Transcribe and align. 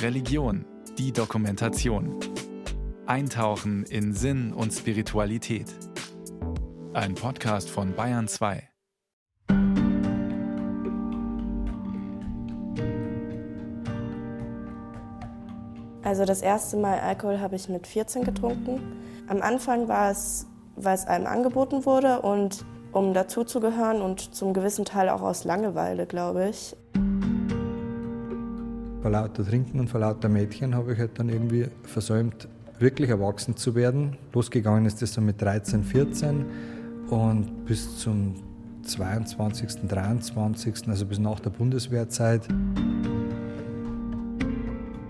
Religion, 0.00 0.64
die 0.98 1.12
Dokumentation. 1.12 2.18
Eintauchen 3.06 3.84
in 3.84 4.12
Sinn 4.14 4.52
und 4.52 4.72
Spiritualität. 4.72 5.66
Ein 6.92 7.14
Podcast 7.14 7.70
von 7.70 7.94
Bayern 7.94 8.28
2. 8.28 8.68
Also 16.04 16.24
das 16.24 16.42
erste 16.42 16.76
Mal 16.76 17.00
Alkohol 17.00 17.40
habe 17.40 17.56
ich 17.56 17.68
mit 17.68 17.86
14 17.86 18.24
getrunken. 18.24 18.80
Am 19.28 19.40
Anfang 19.40 19.88
war 19.88 20.10
es, 20.10 20.46
weil 20.76 20.94
es 20.94 21.06
einem 21.06 21.26
angeboten 21.26 21.86
wurde 21.86 22.20
und 22.22 22.64
um 22.92 23.14
dazuzugehören 23.14 24.02
und 24.02 24.34
zum 24.34 24.52
gewissen 24.52 24.84
Teil 24.84 25.08
auch 25.08 25.22
aus 25.22 25.44
Langeweile, 25.44 26.06
glaube 26.06 26.48
ich. 26.50 26.76
Vor 29.02 29.10
lauter 29.10 29.44
Trinken 29.44 29.80
und 29.80 29.88
vor 29.88 29.98
lauter 29.98 30.28
Mädchen 30.28 30.76
habe 30.76 30.92
ich 30.92 30.98
halt 31.00 31.18
dann 31.18 31.28
irgendwie 31.28 31.66
versäumt, 31.82 32.46
wirklich 32.78 33.10
erwachsen 33.10 33.56
zu 33.56 33.74
werden. 33.74 34.16
Losgegangen 34.32 34.86
ist 34.86 35.02
das 35.02 35.14
so 35.14 35.20
mit 35.20 35.42
13, 35.42 35.82
14 35.82 36.46
und 37.10 37.64
bis 37.66 37.98
zum 37.98 38.36
22., 38.84 39.88
23., 39.88 40.88
also 40.88 41.04
bis 41.04 41.18
nach 41.18 41.40
der 41.40 41.50
Bundeswehrzeit. 41.50 42.42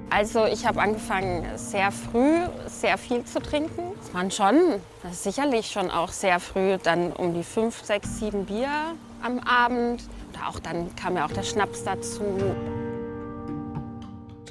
Also 0.08 0.46
ich 0.46 0.66
habe 0.66 0.80
angefangen 0.80 1.44
sehr 1.56 1.90
früh 1.90 2.46
sehr 2.66 2.96
viel 2.96 3.24
zu 3.24 3.40
trinken. 3.40 3.82
Das 3.98 4.14
waren 4.14 4.30
schon, 4.30 4.80
das 5.02 5.12
ist 5.12 5.24
sicherlich 5.24 5.66
schon 5.66 5.90
auch 5.90 6.12
sehr 6.12 6.40
früh, 6.40 6.78
dann 6.82 7.12
um 7.12 7.34
die 7.34 7.44
fünf, 7.44 7.82
sechs, 7.82 8.18
sieben 8.18 8.46
Bier 8.46 8.68
am 9.22 9.38
Abend. 9.40 10.02
Oder 10.32 10.48
auch 10.48 10.58
dann 10.60 10.96
kam 10.96 11.16
ja 11.16 11.26
auch 11.26 11.32
der 11.32 11.42
Schnaps 11.42 11.84
dazu. 11.84 12.22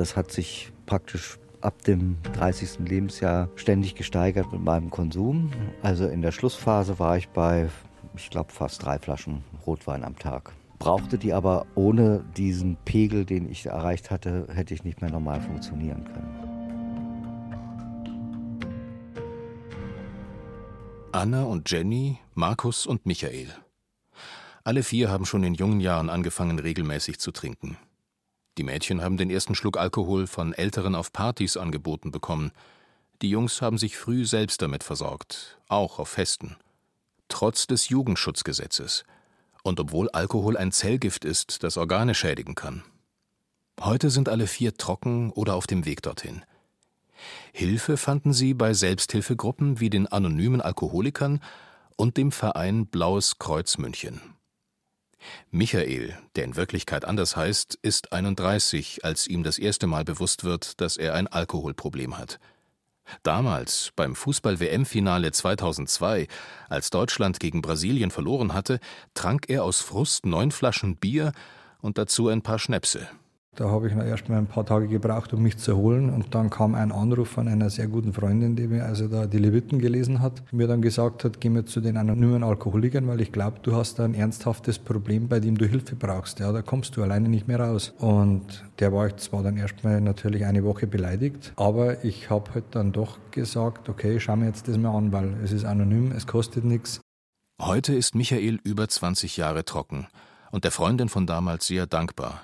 Das 0.01 0.17
hat 0.17 0.31
sich 0.31 0.71
praktisch 0.87 1.37
ab 1.61 1.83
dem 1.83 2.17
30. 2.33 2.79
Lebensjahr 2.89 3.49
ständig 3.55 3.93
gesteigert 3.93 4.51
mit 4.51 4.59
meinem 4.59 4.89
Konsum. 4.89 5.51
Also 5.83 6.07
in 6.07 6.23
der 6.23 6.31
Schlussphase 6.31 6.97
war 6.97 7.17
ich 7.17 7.29
bei, 7.29 7.69
ich 8.17 8.31
glaube, 8.31 8.51
fast 8.51 8.83
drei 8.83 8.97
Flaschen 8.97 9.43
Rotwein 9.67 10.03
am 10.03 10.17
Tag 10.17 10.53
brauchte 10.79 11.19
die 11.19 11.33
aber 11.33 11.67
ohne 11.75 12.25
diesen 12.35 12.77
Pegel, 12.83 13.25
den 13.25 13.47
ich 13.47 13.67
erreicht 13.67 14.09
hatte, 14.09 14.47
hätte 14.51 14.73
ich 14.73 14.83
nicht 14.83 15.01
mehr 15.01 15.11
normal 15.11 15.39
funktionieren 15.39 16.03
können. 16.05 16.33
Anna 21.11 21.43
und 21.43 21.69
Jenny, 21.69 22.17
Markus 22.33 22.87
und 22.87 23.05
Michael. 23.05 23.49
Alle 24.63 24.81
vier 24.81 25.11
haben 25.11 25.27
schon 25.27 25.43
in 25.43 25.53
jungen 25.53 25.79
Jahren 25.79 26.09
angefangen, 26.09 26.57
regelmäßig 26.57 27.19
zu 27.19 27.31
trinken. 27.31 27.77
Die 28.57 28.63
Mädchen 28.63 29.01
haben 29.01 29.17
den 29.17 29.29
ersten 29.29 29.55
Schluck 29.55 29.77
Alkohol 29.77 30.27
von 30.27 30.53
Älteren 30.53 30.95
auf 30.95 31.13
Partys 31.13 31.57
angeboten 31.57 32.11
bekommen. 32.11 32.51
Die 33.21 33.29
Jungs 33.29 33.61
haben 33.61 33.77
sich 33.77 33.97
früh 33.97 34.25
selbst 34.25 34.61
damit 34.61 34.83
versorgt, 34.83 35.59
auch 35.67 35.99
auf 35.99 36.09
Festen. 36.09 36.57
Trotz 37.27 37.67
des 37.67 37.89
Jugendschutzgesetzes– 37.89 39.05
und 39.63 39.79
obwohl 39.79 40.09
Alkohol 40.09 40.57
ein 40.57 40.71
Zellgift 40.71 41.25
ist, 41.25 41.63
das 41.63 41.77
Organe 41.77 42.15
schädigen 42.15 42.55
kann. 42.55 42.83
Heute 43.79 44.09
sind 44.09 44.29
alle 44.29 44.47
vier 44.47 44.75
trocken 44.75 45.31
oder 45.31 45.55
auf 45.55 45.67
dem 45.67 45.85
Weg 45.85 46.01
dorthin. 46.01 46.43
Hilfe 47.53 47.97
fanden 47.97 48.33
sie 48.33 48.53
bei 48.53 48.73
Selbsthilfegruppen 48.73 49.79
wie 49.79 49.89
den 49.89 50.07
anonymen 50.07 50.61
Alkoholikern 50.61 51.41
und 51.95 52.17
dem 52.17 52.31
Verein 52.31 52.87
Blaues 52.87 53.37
Kreuz 53.37 53.77
München. 53.77 54.21
Michael, 55.51 56.17
der 56.35 56.45
in 56.45 56.55
Wirklichkeit 56.55 57.05
anders 57.05 57.35
heißt, 57.35 57.77
ist 57.81 58.13
31, 58.13 59.03
als 59.03 59.27
ihm 59.27 59.43
das 59.43 59.57
erste 59.57 59.87
Mal 59.87 60.03
bewusst 60.03 60.43
wird, 60.43 60.81
dass 60.81 60.97
er 60.97 61.13
ein 61.13 61.27
Alkoholproblem 61.27 62.17
hat. 62.17 62.39
Damals, 63.23 63.91
beim 63.95 64.15
Fußball-WM-Finale 64.15 65.31
2002, 65.31 66.27
als 66.69 66.89
Deutschland 66.89 67.39
gegen 67.39 67.61
Brasilien 67.61 68.11
verloren 68.11 68.53
hatte, 68.53 68.79
trank 69.13 69.49
er 69.49 69.63
aus 69.63 69.81
Frust 69.81 70.25
neun 70.25 70.51
Flaschen 70.51 70.95
Bier 70.97 71.33
und 71.81 71.97
dazu 71.97 72.29
ein 72.29 72.41
paar 72.41 72.59
Schnäpse. 72.59 73.09
Da 73.57 73.69
habe 73.69 73.89
ich 73.89 73.93
noch 73.93 74.05
erst 74.05 74.29
mal 74.29 74.37
ein 74.37 74.47
paar 74.47 74.65
Tage 74.65 74.87
gebraucht, 74.87 75.33
um 75.33 75.43
mich 75.43 75.57
zu 75.57 75.71
erholen. 75.71 76.09
Und 76.09 76.33
dann 76.33 76.49
kam 76.49 76.73
ein 76.73 76.93
Anruf 76.93 77.27
von 77.27 77.49
einer 77.49 77.69
sehr 77.69 77.87
guten 77.87 78.13
Freundin, 78.13 78.55
die 78.55 78.65
mir 78.65 78.85
also 78.85 79.09
da 79.09 79.27
die 79.27 79.39
Leviten 79.39 79.79
gelesen 79.79 80.21
hat, 80.21 80.41
mir 80.53 80.67
dann 80.67 80.81
gesagt 80.81 81.25
hat, 81.25 81.41
geh 81.41 81.49
mir 81.49 81.65
zu 81.65 81.81
den 81.81 81.97
anonymen 81.97 82.45
Alkoholikern, 82.45 83.05
weil 83.09 83.19
ich 83.19 83.33
glaube, 83.33 83.59
du 83.61 83.75
hast 83.75 83.99
da 83.99 84.05
ein 84.05 84.13
ernsthaftes 84.13 84.79
Problem, 84.79 85.27
bei 85.27 85.41
dem 85.41 85.57
du 85.57 85.65
Hilfe 85.65 85.97
brauchst. 85.97 86.39
Ja, 86.39 86.53
da 86.53 86.61
kommst 86.61 86.95
du 86.95 87.03
alleine 87.03 87.27
nicht 87.27 87.49
mehr 87.49 87.59
raus. 87.59 87.93
Und 87.99 88.63
der 88.79 88.93
war 88.93 89.07
ich 89.07 89.17
zwar 89.17 89.43
dann 89.43 89.57
erstmal 89.57 89.99
natürlich 89.99 90.45
eine 90.45 90.63
Woche 90.63 90.87
beleidigt, 90.87 91.51
aber 91.57 92.05
ich 92.05 92.29
habe 92.29 92.53
halt 92.53 92.65
dann 92.71 92.93
doch 92.93 93.19
gesagt, 93.31 93.89
okay, 93.89 94.21
schau 94.21 94.37
mir 94.37 94.45
jetzt 94.45 94.69
das 94.69 94.77
mal 94.77 94.95
an, 94.95 95.11
weil 95.11 95.35
es 95.43 95.51
ist 95.51 95.65
anonym, 95.65 96.13
es 96.13 96.25
kostet 96.25 96.63
nichts. 96.63 97.01
Heute 97.61 97.93
ist 97.93 98.15
Michael 98.15 98.59
über 98.63 98.87
20 98.87 99.35
Jahre 99.35 99.65
trocken 99.65 100.07
und 100.51 100.63
der 100.63 100.71
Freundin 100.71 101.09
von 101.09 101.27
damals 101.27 101.67
sehr 101.67 101.85
dankbar. 101.85 102.41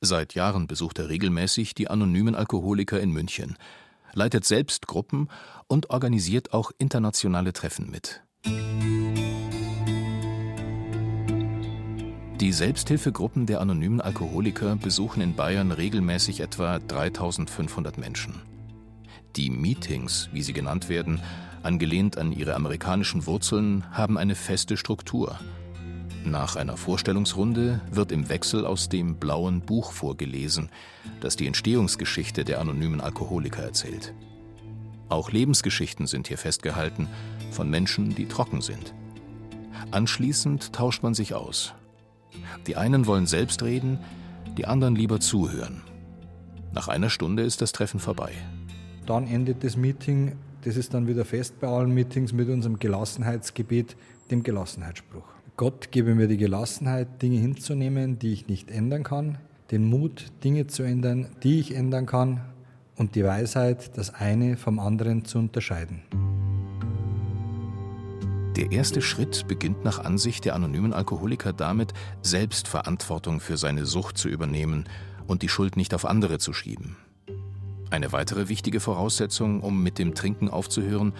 Seit 0.00 0.34
Jahren 0.34 0.68
besucht 0.68 1.00
er 1.00 1.08
regelmäßig 1.08 1.74
die 1.74 1.90
anonymen 1.90 2.36
Alkoholiker 2.36 3.00
in 3.00 3.10
München, 3.10 3.56
leitet 4.12 4.44
selbst 4.44 4.86
Gruppen 4.86 5.28
und 5.66 5.90
organisiert 5.90 6.52
auch 6.52 6.70
internationale 6.78 7.52
Treffen 7.52 7.90
mit. 7.90 8.22
Die 12.40 12.52
Selbsthilfegruppen 12.52 13.46
der 13.46 13.60
anonymen 13.60 14.00
Alkoholiker 14.00 14.76
besuchen 14.76 15.20
in 15.20 15.34
Bayern 15.34 15.72
regelmäßig 15.72 16.38
etwa 16.40 16.78
3500 16.78 17.98
Menschen. 17.98 18.34
Die 19.34 19.50
Meetings, 19.50 20.28
wie 20.32 20.42
sie 20.42 20.52
genannt 20.52 20.88
werden, 20.88 21.20
angelehnt 21.64 22.16
an 22.18 22.30
ihre 22.30 22.54
amerikanischen 22.54 23.26
Wurzeln, 23.26 23.84
haben 23.90 24.16
eine 24.16 24.36
feste 24.36 24.76
Struktur– 24.76 25.40
nach 26.24 26.56
einer 26.56 26.76
Vorstellungsrunde 26.76 27.80
wird 27.90 28.12
im 28.12 28.28
Wechsel 28.28 28.66
aus 28.66 28.88
dem 28.88 29.16
blauen 29.16 29.60
Buch 29.60 29.92
vorgelesen, 29.92 30.68
das 31.20 31.36
die 31.36 31.46
Entstehungsgeschichte 31.46 32.44
der 32.44 32.60
anonymen 32.60 33.00
Alkoholiker 33.00 33.62
erzählt. 33.62 34.14
Auch 35.08 35.30
Lebensgeschichten 35.30 36.06
sind 36.06 36.28
hier 36.28 36.38
festgehalten 36.38 37.08
von 37.50 37.70
Menschen, 37.70 38.14
die 38.14 38.26
trocken 38.26 38.60
sind. 38.60 38.94
Anschließend 39.90 40.72
tauscht 40.72 41.02
man 41.02 41.14
sich 41.14 41.34
aus. 41.34 41.72
Die 42.66 42.76
einen 42.76 43.06
wollen 43.06 43.26
selbst 43.26 43.62
reden, 43.62 43.98
die 44.58 44.66
anderen 44.66 44.96
lieber 44.96 45.20
zuhören. 45.20 45.82
Nach 46.72 46.88
einer 46.88 47.10
Stunde 47.10 47.42
ist 47.42 47.62
das 47.62 47.72
Treffen 47.72 48.00
vorbei. 48.00 48.32
Dann 49.06 49.26
endet 49.26 49.64
das 49.64 49.76
Meeting, 49.76 50.36
das 50.64 50.76
ist 50.76 50.92
dann 50.92 51.06
wieder 51.06 51.24
fest 51.24 51.58
bei 51.60 51.68
allen 51.68 51.94
Meetings 51.94 52.32
mit 52.34 52.50
unserem 52.50 52.78
Gelassenheitsgebet, 52.78 53.96
dem 54.30 54.42
Gelassenheitsspruch. 54.42 55.37
Gott 55.58 55.90
gebe 55.90 56.14
mir 56.14 56.28
die 56.28 56.36
Gelassenheit, 56.36 57.20
Dinge 57.20 57.40
hinzunehmen, 57.40 58.16
die 58.20 58.32
ich 58.32 58.46
nicht 58.46 58.70
ändern 58.70 59.02
kann, 59.02 59.38
den 59.72 59.86
Mut, 59.86 60.26
Dinge 60.44 60.68
zu 60.68 60.84
ändern, 60.84 61.26
die 61.42 61.58
ich 61.58 61.74
ändern 61.74 62.06
kann 62.06 62.42
und 62.94 63.16
die 63.16 63.24
Weisheit, 63.24 63.98
das 63.98 64.14
eine 64.14 64.56
vom 64.56 64.78
anderen 64.78 65.24
zu 65.24 65.40
unterscheiden. 65.40 66.02
Der 68.54 68.70
erste 68.70 69.02
Schritt 69.02 69.48
beginnt 69.48 69.82
nach 69.82 69.98
Ansicht 69.98 70.44
der 70.44 70.54
anonymen 70.54 70.92
Alkoholiker 70.92 71.52
damit, 71.52 71.92
selbst 72.22 72.68
Verantwortung 72.68 73.40
für 73.40 73.56
seine 73.56 73.84
Sucht 73.84 74.16
zu 74.16 74.28
übernehmen 74.28 74.84
und 75.26 75.42
die 75.42 75.48
Schuld 75.48 75.76
nicht 75.76 75.92
auf 75.92 76.04
andere 76.04 76.38
zu 76.38 76.52
schieben. 76.52 76.96
Eine 77.90 78.12
weitere 78.12 78.48
wichtige 78.48 78.78
Voraussetzung, 78.78 79.62
um 79.62 79.82
mit 79.82 79.98
dem 79.98 80.14
Trinken 80.14 80.50
aufzuhören, 80.50 81.14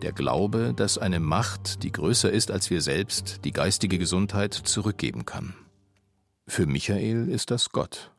der 0.00 0.12
Glaube, 0.12 0.74
dass 0.74 0.98
eine 0.98 1.20
Macht, 1.20 1.82
die 1.82 1.92
größer 1.92 2.30
ist 2.30 2.50
als 2.50 2.70
wir 2.70 2.80
selbst, 2.80 3.44
die 3.44 3.52
geistige 3.52 3.98
Gesundheit 3.98 4.54
zurückgeben 4.54 5.26
kann. 5.26 5.54
Für 6.46 6.66
Michael 6.66 7.28
ist 7.28 7.50
das 7.50 7.70
Gott. 7.70 8.10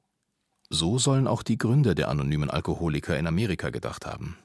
So 0.69 0.97
sollen 0.97 1.27
auch 1.27 1.43
die 1.43 1.57
Gründer 1.57 1.95
der 1.95 2.07
anonymen 2.07 2.49
Alkoholiker 2.49 3.17
in 3.17 3.27
Amerika 3.27 3.71
gedacht 3.71 4.05
haben. 4.05 4.37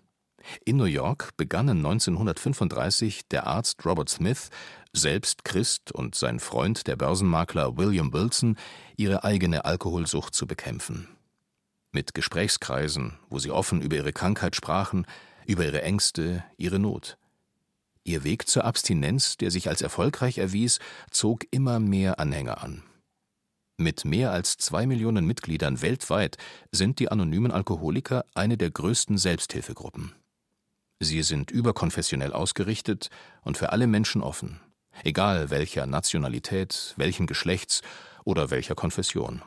In 0.64 0.76
New 0.76 0.84
York 0.84 1.36
begannen 1.36 1.78
1935 1.78 3.28
der 3.28 3.46
Arzt 3.46 3.84
Robert 3.84 4.08
Smith, 4.08 4.50
selbst 4.92 5.44
Christ, 5.44 5.92
und 5.92 6.14
sein 6.14 6.40
Freund, 6.40 6.86
der 6.86 6.96
Börsenmakler 6.96 7.76
William 7.76 8.12
Wilson, 8.12 8.56
ihre 8.96 9.24
eigene 9.24 9.64
Alkoholsucht 9.64 10.34
zu 10.34 10.46
bekämpfen. 10.46 11.08
Mit 11.92 12.14
Gesprächskreisen, 12.14 13.18
wo 13.28 13.38
sie 13.38 13.50
offen 13.50 13.80
über 13.80 13.96
ihre 13.96 14.12
Krankheit 14.12 14.56
sprachen, 14.56 15.06
über 15.46 15.64
ihre 15.64 15.82
Ängste, 15.82 16.44
ihre 16.56 16.78
Not. 16.78 17.18
Ihr 18.06 18.22
Weg 18.22 18.48
zur 18.48 18.64
Abstinenz, 18.64 19.36
der 19.36 19.50
sich 19.50 19.68
als 19.68 19.82
erfolgreich 19.82 20.38
erwies, 20.38 20.78
zog 21.10 21.44
immer 21.50 21.80
mehr 21.80 22.20
Anhänger 22.20 22.62
an. 22.62 22.84
Mit 23.78 24.04
mehr 24.04 24.30
als 24.30 24.56
zwei 24.58 24.86
Millionen 24.86 25.26
Mitgliedern 25.26 25.82
weltweit 25.82 26.36
sind 26.70 27.00
die 27.00 27.10
anonymen 27.10 27.50
Alkoholiker 27.50 28.24
eine 28.32 28.56
der 28.56 28.70
größten 28.70 29.18
Selbsthilfegruppen. 29.18 30.14
Sie 31.00 31.20
sind 31.22 31.50
überkonfessionell 31.50 32.32
ausgerichtet 32.32 33.10
und 33.42 33.58
für 33.58 33.70
alle 33.72 33.88
Menschen 33.88 34.22
offen, 34.22 34.60
egal 35.02 35.50
welcher 35.50 35.86
Nationalität, 35.86 36.94
welchen 36.96 37.26
Geschlechts 37.26 37.82
oder 38.24 38.50
welcher 38.50 38.76
Konfession. 38.76 39.42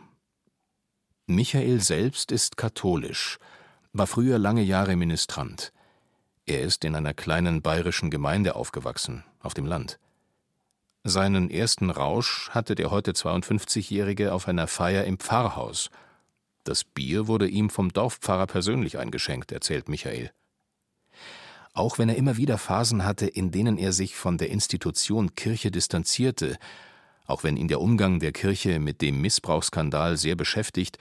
Michael 1.28 1.80
selbst 1.80 2.34
ist 2.34 2.58
katholisch, 2.58 3.38
war 3.94 4.06
früher 4.06 4.38
lange 4.38 4.64
Jahre 4.64 4.98
Ministrant. 4.98 5.72
Er 6.50 6.62
ist 6.62 6.84
in 6.84 6.96
einer 6.96 7.14
kleinen 7.14 7.62
bayerischen 7.62 8.10
Gemeinde 8.10 8.56
aufgewachsen, 8.56 9.24
auf 9.40 9.54
dem 9.54 9.68
Land. 9.68 10.00
Seinen 11.04 11.52
ersten 11.52 11.92
Rausch 11.92 12.50
hatte 12.50 12.74
der 12.74 12.90
heute 12.90 13.12
52-Jährige 13.12 14.34
auf 14.34 14.48
einer 14.48 14.66
Feier 14.66 15.04
im 15.04 15.20
Pfarrhaus. 15.20 15.92
Das 16.64 16.84
Bier 16.84 17.28
wurde 17.28 17.48
ihm 17.48 17.70
vom 17.70 17.94
Dorfpfarrer 17.94 18.48
persönlich 18.48 18.98
eingeschenkt, 18.98 19.52
erzählt 19.52 19.90
Michael. 19.90 20.32
Auch 21.74 22.00
wenn 22.00 22.10
er 22.10 22.16
immer 22.16 22.36
wieder 22.36 22.58
Phasen 22.58 23.06
hatte, 23.06 23.28
in 23.28 23.52
denen 23.52 23.78
er 23.78 23.94
sich 23.94 24.16
von 24.16 24.40
der 24.40 24.50
Institution 24.50 25.36
Kirche 25.36 25.70
distanzierte, 25.70 26.58
auch 27.28 27.44
wenn 27.44 27.58
ihn 27.58 27.68
der 27.68 27.80
Umgang 27.80 28.20
der 28.20 28.32
Kirche 28.32 28.80
mit 28.80 29.04
dem 29.04 29.22
Missbrauchsskandal 29.22 30.18
sehr 30.18 30.36
beschäftigt, 30.36 30.98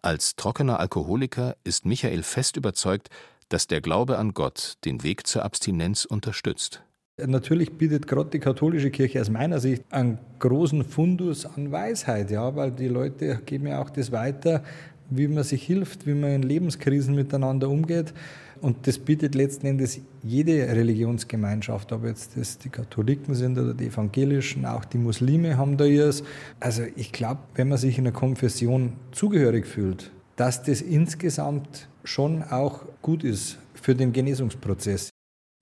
als 0.00 0.36
trockener 0.36 0.80
Alkoholiker 0.80 1.58
ist 1.64 1.84
Michael 1.84 2.22
fest 2.22 2.56
überzeugt, 2.56 3.10
dass 3.50 3.66
der 3.66 3.82
Glaube 3.82 4.16
an 4.16 4.32
Gott 4.32 4.78
den 4.84 5.02
Weg 5.02 5.26
zur 5.26 5.44
Abstinenz 5.44 6.06
unterstützt. 6.06 6.82
Natürlich 7.26 7.72
bietet 7.72 8.06
gerade 8.06 8.30
die 8.30 8.38
katholische 8.38 8.90
Kirche 8.90 9.20
aus 9.20 9.28
meiner 9.28 9.60
Sicht 9.60 9.84
einen 9.90 10.18
großen 10.38 10.84
Fundus 10.84 11.44
an 11.44 11.70
Weisheit, 11.70 12.30
ja, 12.30 12.56
weil 12.56 12.70
die 12.70 12.88
Leute 12.88 13.40
geben 13.44 13.66
ja 13.66 13.82
auch 13.82 13.90
das 13.90 14.10
weiter, 14.10 14.62
wie 15.10 15.28
man 15.28 15.44
sich 15.44 15.62
hilft, 15.62 16.06
wie 16.06 16.14
man 16.14 16.30
in 16.30 16.42
Lebenskrisen 16.42 17.14
miteinander 17.14 17.68
umgeht. 17.68 18.14
Und 18.60 18.86
das 18.86 18.98
bietet 18.98 19.34
letzten 19.34 19.66
Endes 19.66 20.00
jede 20.22 20.68
Religionsgemeinschaft, 20.68 21.92
ob 21.92 22.04
jetzt 22.04 22.36
das 22.36 22.58
die 22.58 22.68
Katholiken 22.68 23.34
sind 23.34 23.58
oder 23.58 23.74
die 23.74 23.86
Evangelischen, 23.86 24.66
auch 24.66 24.84
die 24.84 24.98
Muslime 24.98 25.56
haben 25.56 25.76
da 25.76 25.84
ihres. 25.84 26.22
Also 26.60 26.82
ich 26.96 27.12
glaube, 27.12 27.40
wenn 27.54 27.68
man 27.68 27.78
sich 27.78 27.98
in 27.98 28.06
einer 28.06 28.16
Konfession 28.16 28.94
zugehörig 29.12 29.66
fühlt, 29.66 30.10
dass 30.36 30.62
das 30.62 30.80
insgesamt 30.80 31.88
schon 32.04 32.42
auch 32.42 32.82
gut 33.02 33.24
ist 33.24 33.58
für 33.74 33.94
den 33.94 34.12
Genesungsprozess. 34.12 35.10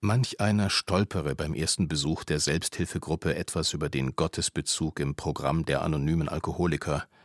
Manch 0.01 0.39
einer 0.39 0.69
stolpere 0.69 1.35
beim 1.35 1.53
ersten 1.53 1.87
Besuch 1.87 2.23
der 2.23 2.39
Selbsthilfegruppe 2.39 3.35
etwas 3.35 3.73
über 3.73 3.89
den 3.89 4.15
Gottesbezug 4.15 4.99
im 4.99 5.15
Programm 5.15 5.65
der 5.65 5.81
anonymen 5.81 6.29
Alkoholiker– 6.29 7.05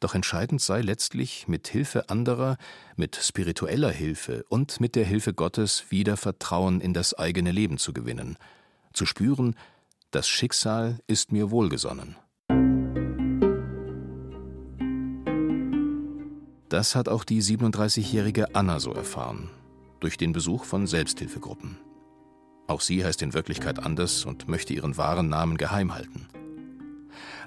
doch 0.00 0.14
entscheidend 0.14 0.60
sei 0.60 0.82
letztlich, 0.82 1.48
mit 1.48 1.68
Hilfe 1.68 2.08
anderer, 2.08 2.56
mit 2.96 3.16
spiritueller 3.16 3.90
Hilfe 3.90 4.44
und 4.48 4.80
mit 4.80 4.94
der 4.94 5.04
Hilfe 5.04 5.34
Gottes 5.34 5.90
wieder 5.90 6.16
Vertrauen 6.16 6.80
in 6.80 6.94
das 6.94 7.14
eigene 7.14 7.50
Leben 7.50 7.78
zu 7.78 7.92
gewinnen, 7.92 8.36
zu 8.92 9.06
spüren, 9.06 9.56
das 10.10 10.28
Schicksal 10.28 11.00
ist 11.06 11.32
mir 11.32 11.50
wohlgesonnen. 11.50 12.16
Das 16.70 16.94
hat 16.94 17.08
auch 17.08 17.24
die 17.24 17.42
37-jährige 17.42 18.54
Anna 18.54 18.78
so 18.78 18.92
erfahren, 18.92 19.50
durch 19.98 20.16
den 20.16 20.32
Besuch 20.32 20.62
von 20.62 20.86
Selbsthilfegruppen. 20.86 21.76
Auch 22.68 22.80
sie 22.80 23.04
heißt 23.04 23.22
in 23.22 23.34
Wirklichkeit 23.34 23.80
anders 23.80 24.24
und 24.24 24.48
möchte 24.48 24.72
ihren 24.72 24.96
wahren 24.96 25.28
Namen 25.28 25.56
geheim 25.56 25.92
halten. 25.92 26.28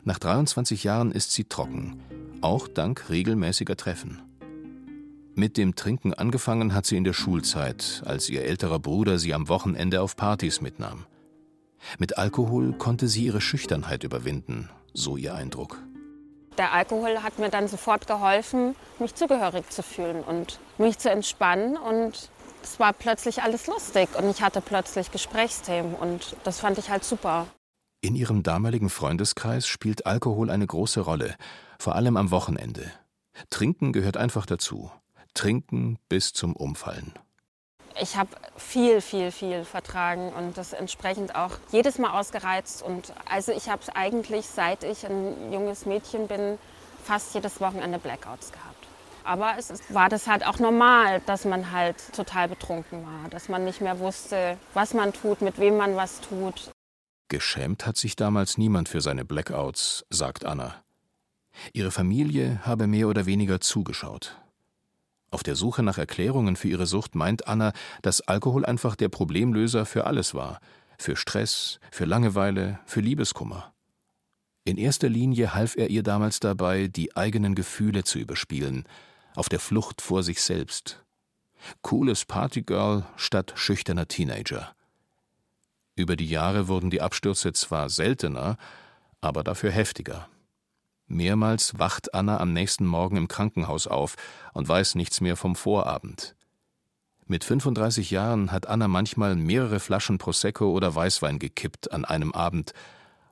Nach 0.04 0.20
23 0.20 0.84
Jahren 0.84 1.14
ist 1.14 1.32
sie 1.32 1.46
trocken, 1.46 2.02
auch 2.42 2.68
dank 2.68 3.10
regelmäßiger 3.10 3.78
Treffen. 3.78 4.22
Mit 5.36 5.56
dem 5.56 5.76
Trinken 5.76 6.14
angefangen 6.14 6.74
hat 6.74 6.86
sie 6.86 6.98
in 6.98 7.06
der 7.06 7.14
Schulzeit, 7.14 8.04
als 8.06 8.28
ihr 8.28 8.44
älterer 8.44 8.80
Bruder 8.80 9.20
sie 9.20 9.34
am 9.34 9.48
Wochenende 9.48 10.02
auf 10.02 10.18
Partys 10.18 10.60
mitnahm. 10.60 11.06
Mit 11.98 12.18
Alkohol 12.18 12.74
konnte 12.74 13.08
sie 13.08 13.24
ihre 13.28 13.40
Schüchternheit 13.40 14.04
überwinden, 14.04 14.70
so 14.94 15.16
ihr 15.16 15.34
Eindruck. 15.34 15.82
Der 16.58 16.74
Alkohol 16.74 17.24
hat 17.24 17.40
mir 17.40 17.50
dann 17.50 17.68
sofort 17.68 18.08
geholfen, 18.08 18.76
mich 19.00 19.16
zugehörig 19.16 19.70
zu 19.70 19.82
fühlen 19.82 20.24
und 20.24 20.60
mich 20.78 21.00
zu 21.00 21.10
entspannen. 21.10 21.78
Und 21.78 22.30
es 22.64 22.80
war 22.80 22.94
plötzlich 22.94 23.42
alles 23.42 23.68
lustig 23.68 24.10
und 24.16 24.30
ich 24.30 24.42
hatte 24.42 24.62
plötzlich 24.62 25.12
Gesprächsthemen 25.12 25.96
und 25.96 26.36
das 26.44 26.60
fand 26.60 26.78
ich 26.78 26.90
halt 26.90 27.04
super. 27.04 27.48
In 28.02 28.16
ihrem 28.16 28.44
damaligen 28.44 28.90
Freundeskreis 28.90 29.66
spielt 29.66 30.06
Alkohol 30.06 30.50
eine 30.50 30.68
große 30.68 31.00
Rolle, 31.02 31.36
vor 31.80 31.96
allem 31.96 32.18
am 32.18 32.32
Wochenende. 32.32 32.92
Trinken 33.50 33.94
gehört 33.94 34.18
einfach 34.18 34.46
dazu. 34.46 34.92
Trinken 35.34 35.98
bis 36.10 36.34
zum 36.34 36.56
Umfallen. 36.56 37.14
Ich 38.02 38.16
habe 38.16 38.30
viel, 38.58 39.02
viel, 39.02 39.32
viel 39.32 39.66
vertragen 39.66 40.32
und 40.34 40.58
das 40.58 40.74
entsprechend 40.74 41.36
auch 41.36 41.52
jedes 41.72 42.00
Mal 42.00 42.20
ausgereizt. 42.20 42.82
Und 42.82 43.14
also 43.30 43.52
ich 43.52 43.70
habe 43.70 43.82
eigentlich, 43.96 44.48
seit 44.48 44.84
ich 44.84 45.06
ein 45.06 45.52
junges 45.52 45.86
Mädchen 45.86 46.28
bin, 46.28 46.58
fast 47.04 47.34
jedes 47.36 47.62
Wochenende 47.62 48.00
Blackouts 48.00 48.52
gehabt. 48.52 48.88
Aber 49.24 49.56
es 49.58 49.70
ist, 49.70 49.94
war 49.94 50.10
das 50.10 50.28
halt 50.28 50.46
auch 50.46 50.60
normal, 50.60 51.22
dass 51.26 51.46
man 51.46 51.72
halt 51.72 51.96
total 52.14 52.50
betrunken 52.50 53.06
war, 53.06 53.30
dass 53.30 53.48
man 53.48 53.64
nicht 53.64 53.80
mehr 53.80 54.00
wusste, 54.00 54.58
was 54.74 54.94
man 54.94 55.14
tut, 55.14 55.42
mit 55.42 55.60
wem 55.60 55.78
man 55.78 55.96
was 55.96 56.20
tut. 56.20 56.72
Geschämt 57.30 57.86
hat 57.86 57.98
sich 57.98 58.16
damals 58.16 58.58
niemand 58.58 58.90
für 58.90 59.02
seine 59.02 59.24
Blackouts, 59.24 60.06
sagt 60.10 60.46
Anna. 60.46 60.76
Ihre 61.72 61.92
Familie 61.92 62.60
habe 62.64 62.88
mehr 62.88 63.08
oder 63.08 63.26
weniger 63.26 63.62
zugeschaut. 63.62 64.38
Auf 65.34 65.42
der 65.42 65.56
Suche 65.56 65.82
nach 65.82 65.98
Erklärungen 65.98 66.56
für 66.56 66.68
ihre 66.68 66.86
Sucht 66.86 67.16
meint 67.16 67.48
Anna, 67.48 67.74
dass 68.04 68.22
Alkohol 68.22 68.66
einfach 68.66 68.96
der 68.96 69.10
Problemlöser 69.10 69.88
für 69.88 70.06
alles 70.06 70.36
war, 70.36 70.60
für 71.00 71.16
Stress, 71.16 71.80
für 71.90 72.06
Langeweile, 72.06 72.80
für 72.86 73.00
Liebeskummer. 73.00 73.74
In 74.64 74.78
erster 74.78 75.10
Linie 75.10 75.56
half 75.56 75.76
er 75.76 75.90
ihr 75.90 76.04
damals 76.04 76.40
dabei, 76.40 76.86
die 76.86 77.18
eigenen 77.18 77.56
Gefühle 77.56 78.04
zu 78.04 78.20
überspielen, 78.20 78.84
auf 79.34 79.50
der 79.50 79.60
Flucht 79.60 80.04
vor 80.04 80.22
sich 80.22 80.40
selbst. 80.40 81.04
Cooles 81.82 82.26
Partygirl 82.26 83.04
statt 83.16 83.54
schüchterner 83.56 84.08
Teenager. 84.08 84.76
Über 85.96 86.16
die 86.16 86.30
Jahre 86.30 86.68
wurden 86.68 86.92
die 86.92 87.02
Abstürze 87.02 87.54
zwar 87.54 87.90
seltener, 87.90 88.58
aber 89.20 89.44
dafür 89.44 89.72
heftiger. 89.72 90.30
Mehrmals 91.14 91.78
wacht 91.80 92.14
Anna 92.14 92.40
am 92.40 92.54
nächsten 92.54 92.86
Morgen 92.86 93.18
im 93.18 93.28
Krankenhaus 93.28 93.88
auf 93.88 94.16
und 94.54 94.68
weiß 94.68 94.96
nichts 94.96 95.22
mehr 95.22 95.38
vom 95.38 95.56
Vorabend. 95.56 96.36
Mit 97.26 97.44
35 97.44 98.12
Jahren 98.12 98.52
hat 98.52 98.68
Anna 98.68 98.88
manchmal 98.88 99.36
mehrere 99.36 99.80
Flaschen 99.80 100.18
Prosecco 100.18 100.72
oder 100.72 100.94
Weißwein 100.94 101.40
gekippt 101.40 101.92
an 101.92 102.04
einem 102.04 102.34
Abend 102.34 102.74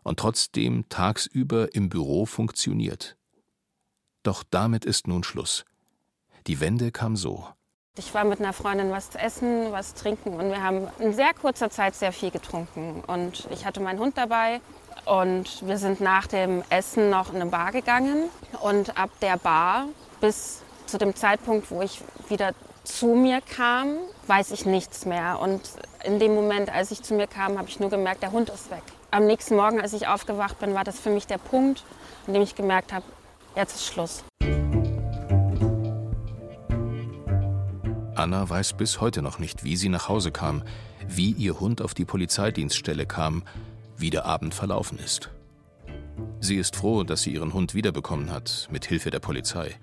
und 0.04 0.20
trotzdem 0.20 0.88
tagsüber 0.90 1.76
im 1.76 1.90
Büro 1.90 2.26
funktioniert. 2.26 3.18
Doch 4.24 4.44
damit 4.50 4.86
ist 4.86 5.08
nun 5.08 5.24
Schluss. 5.24 5.66
Die 6.48 6.60
Wende 6.60 6.92
kam 6.92 7.16
so. 7.16 7.48
Ich 7.98 8.14
war 8.14 8.24
mit 8.24 8.40
einer 8.40 8.54
Freundin 8.54 8.92
was 8.92 9.14
essen, 9.16 9.72
was 9.72 9.94
trinken 9.94 10.34
und 10.36 10.50
wir 10.50 10.64
haben 10.64 10.88
in 11.00 11.14
sehr 11.14 11.34
kurzer 11.34 11.70
Zeit 11.70 11.94
sehr 11.94 12.14
viel 12.14 12.32
getrunken. 12.32 13.04
Und 13.06 13.48
ich 13.52 13.66
hatte 13.66 13.82
meinen 13.82 14.00
Hund 14.00 14.18
dabei 14.18 14.62
und 15.06 15.68
wir 15.68 15.78
sind 15.78 16.02
nach 16.02 16.28
dem 16.28 16.64
Essen 16.70 17.10
noch 17.10 17.30
in 17.34 17.42
eine 17.42 17.50
Bar 17.50 17.72
gegangen. 17.72 18.30
Und 18.62 18.98
ab 18.98 19.10
der 19.22 19.38
Bar 19.38 19.86
bis 20.20 20.62
zu 20.86 20.98
dem 20.98 21.16
Zeitpunkt, 21.16 21.72
wo 21.72 21.82
ich 21.82 22.02
wieder 22.30 22.52
zu 22.84 23.08
mir 23.08 23.42
kam, 23.42 23.98
weiß 24.28 24.52
ich 24.52 24.66
nichts 24.66 25.06
mehr. 25.06 25.40
Und 25.40 25.62
in 26.04 26.20
dem 26.20 26.36
Moment, 26.36 26.74
als 26.74 26.92
ich 26.92 27.02
zu 27.02 27.14
mir 27.14 27.28
kam, 27.28 27.58
habe 27.58 27.68
ich 27.68 27.80
nur 27.80 27.90
gemerkt, 27.90 28.24
der 28.24 28.32
Hund 28.32 28.50
ist 28.50 28.72
weg. 28.72 28.84
Am 29.12 29.26
nächsten 29.26 29.56
Morgen, 29.56 29.82
als 29.82 29.94
ich 29.94 30.08
aufgewacht 30.08 30.60
bin, 30.60 30.74
war 30.74 30.84
das 30.84 31.00
für 31.00 31.10
mich 31.10 31.28
der 31.28 31.38
Punkt, 31.38 31.84
an 32.28 32.34
dem 32.34 32.42
ich 32.42 32.56
gemerkt 32.56 32.94
habe, 32.94 33.06
jetzt 33.56 33.76
ist 33.76 33.86
Schluss. 33.86 34.24
Anna 38.16 38.48
weiß 38.48 38.74
bis 38.74 39.02
heute 39.02 39.22
noch 39.22 39.40
nicht, 39.40 39.64
wie 39.64 39.76
sie 39.76 39.90
nach 39.90 40.08
Hause 40.08 40.32
kam, 40.32 40.64
wie 41.08 41.32
ihr 41.32 41.60
Hund 41.60 41.82
auf 41.82 41.94
die 41.94 42.06
Polizeidienststelle 42.06 43.06
kam, 43.06 43.44
wie 44.02 44.10
der 44.10 44.26
Abend 44.26 44.54
verlaufen 44.54 45.00
ist. 45.00 45.30
Sie 46.40 46.58
ist 46.58 46.76
froh, 46.76 47.04
dass 47.04 47.22
sie 47.22 47.34
ihren 47.34 47.54
Hund 47.54 47.74
wiederbekommen 47.74 48.32
hat, 48.32 48.68
mit 48.72 48.86
Hilfe 48.86 49.12
der 49.12 49.20
Polizei. 49.20 49.80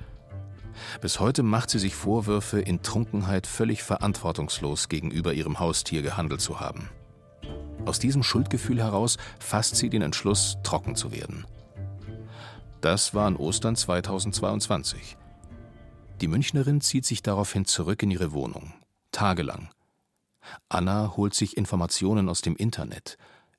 Bis 1.01 1.21
heute 1.21 1.43
macht 1.43 1.71
sie 1.71 1.79
sich 1.79 1.95
Vorwürfe, 1.95 2.61
in 2.61 2.83
Trunkenheit 2.83 3.47
völlig 3.47 3.83
verantwortungslos 3.83 4.89
gegenüber 4.89 5.33
ihrem 5.33 5.61
Haustier 5.61 6.03
gehandelt 6.03 6.41
zu 6.41 6.61
haben. 6.61 6.91
Aus 7.85 7.99
diesem 7.99 8.23
Schuldgefühl 8.23 8.83
heraus 8.83 9.17
fasst 9.39 9.77
sie 9.77 9.89
den 9.89 10.03
Entschluss, 10.03 10.59
trocken 10.63 10.95
zu 10.95 11.13
werden. 11.13 11.47
Das 12.81 13.15
war 13.15 13.27
an 13.27 13.37
Ostern 13.37 13.77
2022. 13.77 15.17
Die 16.21 16.29
Münchnerin 16.29 16.81
zieht 16.81 17.07
sich 17.07 17.23
daraufhin 17.23 17.65
zurück 17.65 18.03
in 18.03 18.11
ihre 18.11 18.33
Wohnung. 18.33 18.73
Tagelang. 19.13 19.71
Anna 20.69 21.15
holt 21.17 21.35
sich 21.35 21.57
Informationen 21.57 22.29
aus 22.29 22.41
dem 22.41 22.57
Internet, 22.57 23.19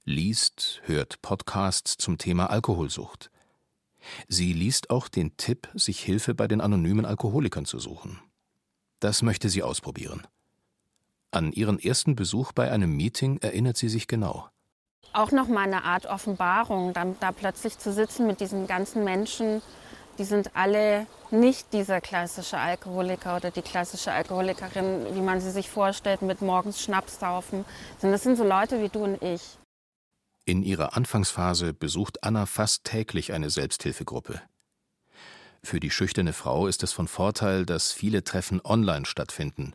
liest, 0.10 0.82
hört 0.86 1.22
Podcasts 1.22 1.96
zum 1.96 2.18
Thema 2.18 2.50
Alkoholsucht. 2.50 3.30
Sie 4.28 4.54
liest 4.54 4.90
auch 4.90 5.08
den 5.08 5.38
Tipp, 5.38 5.70
sich 5.76 6.00
Hilfe 6.00 6.34
bei 6.34 6.48
den 6.48 6.62
anonymen 6.62 7.06
Alkoholikern 7.06 7.66
zu 7.66 7.78
suchen. 7.78 8.20
Das 9.00 9.22
möchte 9.22 9.50
sie 9.50 9.62
ausprobieren. 9.62 10.26
An 11.30 11.52
ihren 11.52 11.78
ersten 11.78 12.16
Besuch 12.16 12.54
bei 12.54 12.72
einem 12.72 12.98
Meeting 12.98 13.38
erinnert 13.42 13.78
sie 13.78 13.88
sich 13.88 14.08
genau. 14.08 14.50
Auch 15.14 15.32
noch 15.32 15.48
mal 15.48 15.66
eine 15.66 15.84
Art 15.84 16.08
Offenbarung, 16.08 16.92
da, 16.94 17.06
da 17.20 17.32
plötzlich 17.32 17.78
zu 17.78 17.94
sitzen 17.94 18.26
mit 18.26 18.40
diesen 18.40 18.66
ganzen 18.66 19.04
Menschen, 19.04 19.62
die 20.18 20.24
sind 20.24 20.56
alle 20.56 21.06
nicht 21.30 21.72
dieser 21.72 22.02
klassische 22.02 22.58
Alkoholiker 22.58 23.36
oder 23.36 23.52
die 23.52 23.62
klassische 23.62 24.12
Alkoholikerin, 24.12 25.14
wie 25.14 25.22
man 25.22 25.40
sie 25.40 25.52
sich 25.52 25.70
vorstellt, 25.70 26.24
mit 26.24 26.42
morgens 26.42 26.82
Schnaps 26.82 27.20
saufen, 27.20 27.64
das 28.02 28.24
sind 28.24 28.38
so 28.38 28.44
Leute 28.44 28.82
wie 28.82 28.90
du 28.90 29.04
und 29.04 29.22
ich. 29.22 29.59
In 30.50 30.64
ihrer 30.64 30.98
Anfangsphase 30.98 31.76
besucht 31.76 32.24
Anna 32.24 32.48
fast 32.48 32.84
täglich 32.84 33.34
eine 33.34 33.52
Selbsthilfegruppe. 33.52 34.42
Für 35.62 35.80
die 35.80 35.92
schüchterne 35.92 36.34
Frau 36.34 36.66
ist 36.66 36.82
es 36.82 36.92
von 36.92 37.08
Vorteil, 37.08 37.68
dass 37.68 37.92
viele 37.92 38.24
Treffen 38.24 38.60
online 38.64 39.06
stattfinden. 39.06 39.74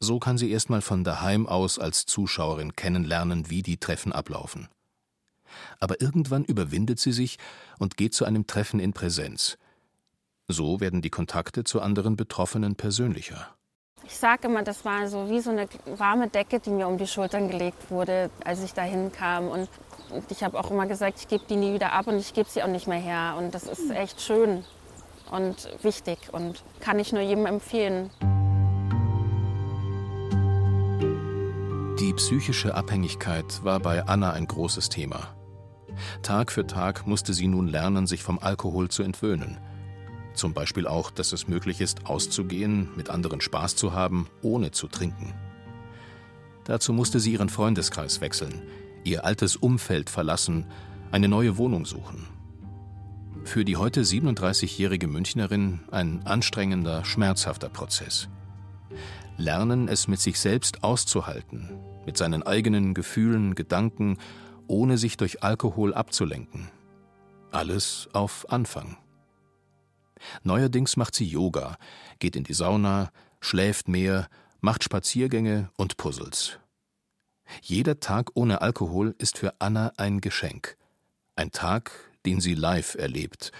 So 0.00 0.18
kann 0.18 0.38
sie 0.38 0.50
erstmal 0.50 0.80
von 0.80 1.04
daheim 1.04 1.46
aus 1.46 1.78
als 1.78 2.06
Zuschauerin 2.06 2.74
kennenlernen, 2.74 3.50
wie 3.50 3.62
die 3.62 3.76
Treffen 3.76 4.14
ablaufen. 4.14 4.68
Aber 5.78 6.00
irgendwann 6.00 6.46
überwindet 6.46 6.98
sie 6.98 7.12
sich 7.12 7.36
und 7.78 7.98
geht 7.98 8.14
zu 8.14 8.24
einem 8.24 8.46
Treffen 8.46 8.80
in 8.80 8.94
Präsenz. 8.94 9.58
So 10.46 10.80
werden 10.80 11.02
die 11.02 11.10
Kontakte 11.10 11.64
zu 11.64 11.82
anderen 11.82 12.16
Betroffenen 12.16 12.76
persönlicher. 12.76 13.57
Ich 14.08 14.16
sage 14.16 14.48
immer, 14.48 14.62
das 14.62 14.86
war 14.86 15.06
so 15.06 15.28
wie 15.28 15.40
so 15.40 15.50
eine 15.50 15.68
warme 15.84 16.28
Decke, 16.28 16.60
die 16.60 16.70
mir 16.70 16.88
um 16.88 16.96
die 16.96 17.06
Schultern 17.06 17.50
gelegt 17.50 17.90
wurde, 17.90 18.30
als 18.42 18.64
ich 18.64 18.72
dahin 18.72 19.12
kam. 19.12 19.48
Und, 19.48 19.68
ich 20.30 20.42
habe 20.42 20.58
auch 20.58 20.70
immer 20.70 20.86
gesagt, 20.86 21.18
ich 21.20 21.28
gebe 21.28 21.44
die 21.46 21.56
nie 21.56 21.74
wieder 21.74 21.92
ab 21.92 22.06
und 22.06 22.16
ich 22.16 22.32
gebe 22.32 22.48
sie 22.48 22.62
auch 22.62 22.68
nicht 22.68 22.86
mehr 22.88 22.98
her. 22.98 23.34
Und 23.36 23.54
das 23.54 23.64
ist 23.64 23.90
echt 23.90 24.22
schön 24.22 24.64
und 25.30 25.68
wichtig 25.82 26.18
und 26.32 26.64
kann 26.80 26.98
ich 26.98 27.12
nur 27.12 27.20
jedem 27.20 27.44
empfehlen. 27.44 28.10
Die 32.00 32.14
psychische 32.14 32.74
Abhängigkeit 32.74 33.62
war 33.62 33.78
bei 33.78 34.06
Anna 34.06 34.32
ein 34.32 34.46
großes 34.46 34.88
Thema. 34.88 35.34
Tag 36.22 36.50
für 36.50 36.66
Tag 36.66 37.06
musste 37.06 37.34
sie 37.34 37.48
nun 37.48 37.68
lernen, 37.68 38.06
sich 38.06 38.22
vom 38.22 38.38
Alkohol 38.38 38.88
zu 38.88 39.02
entwöhnen. 39.02 39.60
Zum 40.38 40.54
Beispiel 40.54 40.86
auch, 40.86 41.10
dass 41.10 41.32
es 41.32 41.48
möglich 41.48 41.80
ist, 41.80 42.06
auszugehen, 42.06 42.90
mit 42.94 43.10
anderen 43.10 43.40
Spaß 43.40 43.74
zu 43.74 43.92
haben, 43.92 44.28
ohne 44.40 44.70
zu 44.70 44.86
trinken. 44.86 45.34
Dazu 46.62 46.92
musste 46.92 47.18
sie 47.18 47.32
ihren 47.32 47.48
Freundeskreis 47.48 48.20
wechseln, 48.20 48.62
ihr 49.02 49.24
altes 49.24 49.56
Umfeld 49.56 50.10
verlassen, 50.10 50.66
eine 51.10 51.26
neue 51.26 51.56
Wohnung 51.56 51.86
suchen. 51.86 52.28
Für 53.42 53.64
die 53.64 53.76
heute 53.76 54.02
37-jährige 54.02 55.08
Münchnerin 55.08 55.80
ein 55.90 56.24
anstrengender, 56.24 57.04
schmerzhafter 57.04 57.68
Prozess. 57.68 58.28
Lernen, 59.38 59.88
es 59.88 60.06
mit 60.06 60.20
sich 60.20 60.38
selbst 60.38 60.84
auszuhalten, 60.84 61.68
mit 62.06 62.16
seinen 62.16 62.44
eigenen 62.44 62.94
Gefühlen, 62.94 63.56
Gedanken, 63.56 64.18
ohne 64.68 64.98
sich 64.98 65.16
durch 65.16 65.42
Alkohol 65.42 65.94
abzulenken. 65.94 66.68
Alles 67.50 68.08
auf 68.12 68.48
Anfang. 68.52 68.98
Neuerdings 70.42 70.96
macht 70.96 71.14
sie 71.14 71.26
Yoga, 71.26 71.76
geht 72.18 72.36
in 72.36 72.44
die 72.44 72.54
Sauna, 72.54 73.10
schläft 73.40 73.88
mehr, 73.88 74.28
macht 74.60 74.84
Spaziergänge 74.84 75.70
und 75.76 75.96
Puzzles. 75.96 76.58
Jeder 77.62 78.00
Tag 78.00 78.30
ohne 78.34 78.60
Alkohol 78.60 79.14
ist 79.18 79.38
für 79.38 79.54
Anna 79.58 79.92
ein 79.96 80.20
Geschenk. 80.20 80.76
Ein 81.36 81.52
Tag, 81.52 81.92
den 82.26 82.40
sie 82.40 82.54
live 82.54 82.94
erlebt, 82.94 83.52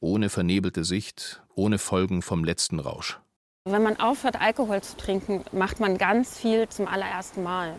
ohne 0.00 0.28
vernebelte 0.28 0.84
Sicht, 0.84 1.42
ohne 1.54 1.78
Folgen 1.78 2.22
vom 2.22 2.44
letzten 2.44 2.80
Rausch. 2.80 3.18
Wenn 3.64 3.82
man 3.82 4.00
aufhört, 4.00 4.40
Alkohol 4.40 4.82
zu 4.82 4.96
trinken, 4.96 5.44
macht 5.52 5.80
man 5.80 5.98
ganz 5.98 6.38
viel 6.38 6.68
zum 6.68 6.88
allerersten 6.88 7.42
Mal. 7.42 7.76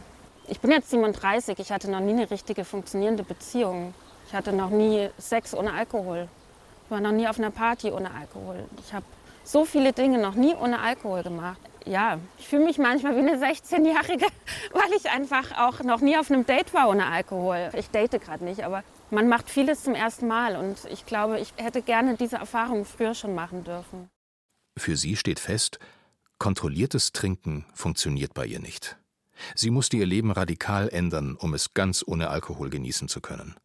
Ich 0.47 0.59
bin 0.59 0.71
jetzt 0.71 0.89
37, 0.89 1.59
ich 1.59 1.71
hatte 1.71 1.89
noch 1.89 1.99
nie 1.99 2.11
eine 2.11 2.31
richtige 2.31 2.65
funktionierende 2.65 3.23
Beziehung. 3.23 3.93
Ich 4.27 4.33
hatte 4.33 4.53
noch 4.53 4.69
nie 4.69 5.09
Sex 5.17 5.53
ohne 5.53 5.73
Alkohol 5.73 6.27
war 6.91 7.01
noch 7.01 7.11
nie 7.11 7.27
auf 7.27 7.39
einer 7.39 7.51
Party 7.51 7.91
ohne 7.91 8.13
Alkohol. 8.13 8.65
Ich 8.85 8.93
habe 8.93 9.05
so 9.43 9.65
viele 9.65 9.93
Dinge 9.93 10.19
noch 10.19 10.35
nie 10.35 10.53
ohne 10.53 10.79
Alkohol 10.79 11.23
gemacht. 11.23 11.59
Ja, 11.85 12.19
ich 12.37 12.47
fühle 12.47 12.65
mich 12.65 12.77
manchmal 12.77 13.15
wie 13.15 13.27
eine 13.27 13.37
16-Jährige, 13.37 14.27
weil 14.73 14.93
ich 14.95 15.09
einfach 15.09 15.57
auch 15.57 15.83
noch 15.83 16.01
nie 16.01 16.17
auf 16.17 16.29
einem 16.29 16.45
Date 16.45 16.73
war 16.73 16.89
ohne 16.89 17.07
Alkohol. 17.07 17.71
Ich 17.73 17.89
date 17.89 18.21
gerade 18.21 18.43
nicht, 18.43 18.63
aber 18.63 18.83
man 19.09 19.27
macht 19.27 19.49
vieles 19.49 19.83
zum 19.83 19.95
ersten 19.95 20.27
Mal 20.27 20.55
und 20.55 20.85
ich 20.91 21.05
glaube, 21.05 21.39
ich 21.39 21.53
hätte 21.57 21.81
gerne 21.81 22.15
diese 22.15 22.37
Erfahrung 22.37 22.85
früher 22.85 23.15
schon 23.15 23.33
machen 23.33 23.63
dürfen. 23.63 24.09
Für 24.77 24.95
sie 24.95 25.15
steht 25.15 25.39
fest, 25.39 25.79
kontrolliertes 26.37 27.11
Trinken 27.11 27.65
funktioniert 27.73 28.33
bei 28.33 28.45
ihr 28.45 28.59
nicht. 28.59 28.97
Sie 29.55 29.71
musste 29.71 29.97
ihr 29.97 30.05
Leben 30.05 30.31
radikal 30.31 30.87
ändern, 30.89 31.35
um 31.35 31.53
es 31.53 31.73
ganz 31.73 32.03
ohne 32.05 32.29
Alkohol 32.29 32.69
genießen 32.69 33.07
zu 33.07 33.21
können. 33.21 33.55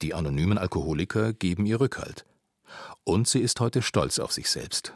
Die 0.00 0.14
anonymen 0.14 0.58
Alkoholiker 0.58 1.32
geben 1.32 1.66
ihr 1.66 1.80
Rückhalt. 1.80 2.24
Und 3.04 3.26
sie 3.26 3.40
ist 3.40 3.58
heute 3.58 3.82
stolz 3.82 4.18
auf 4.18 4.32
sich 4.32 4.48
selbst. 4.48 4.94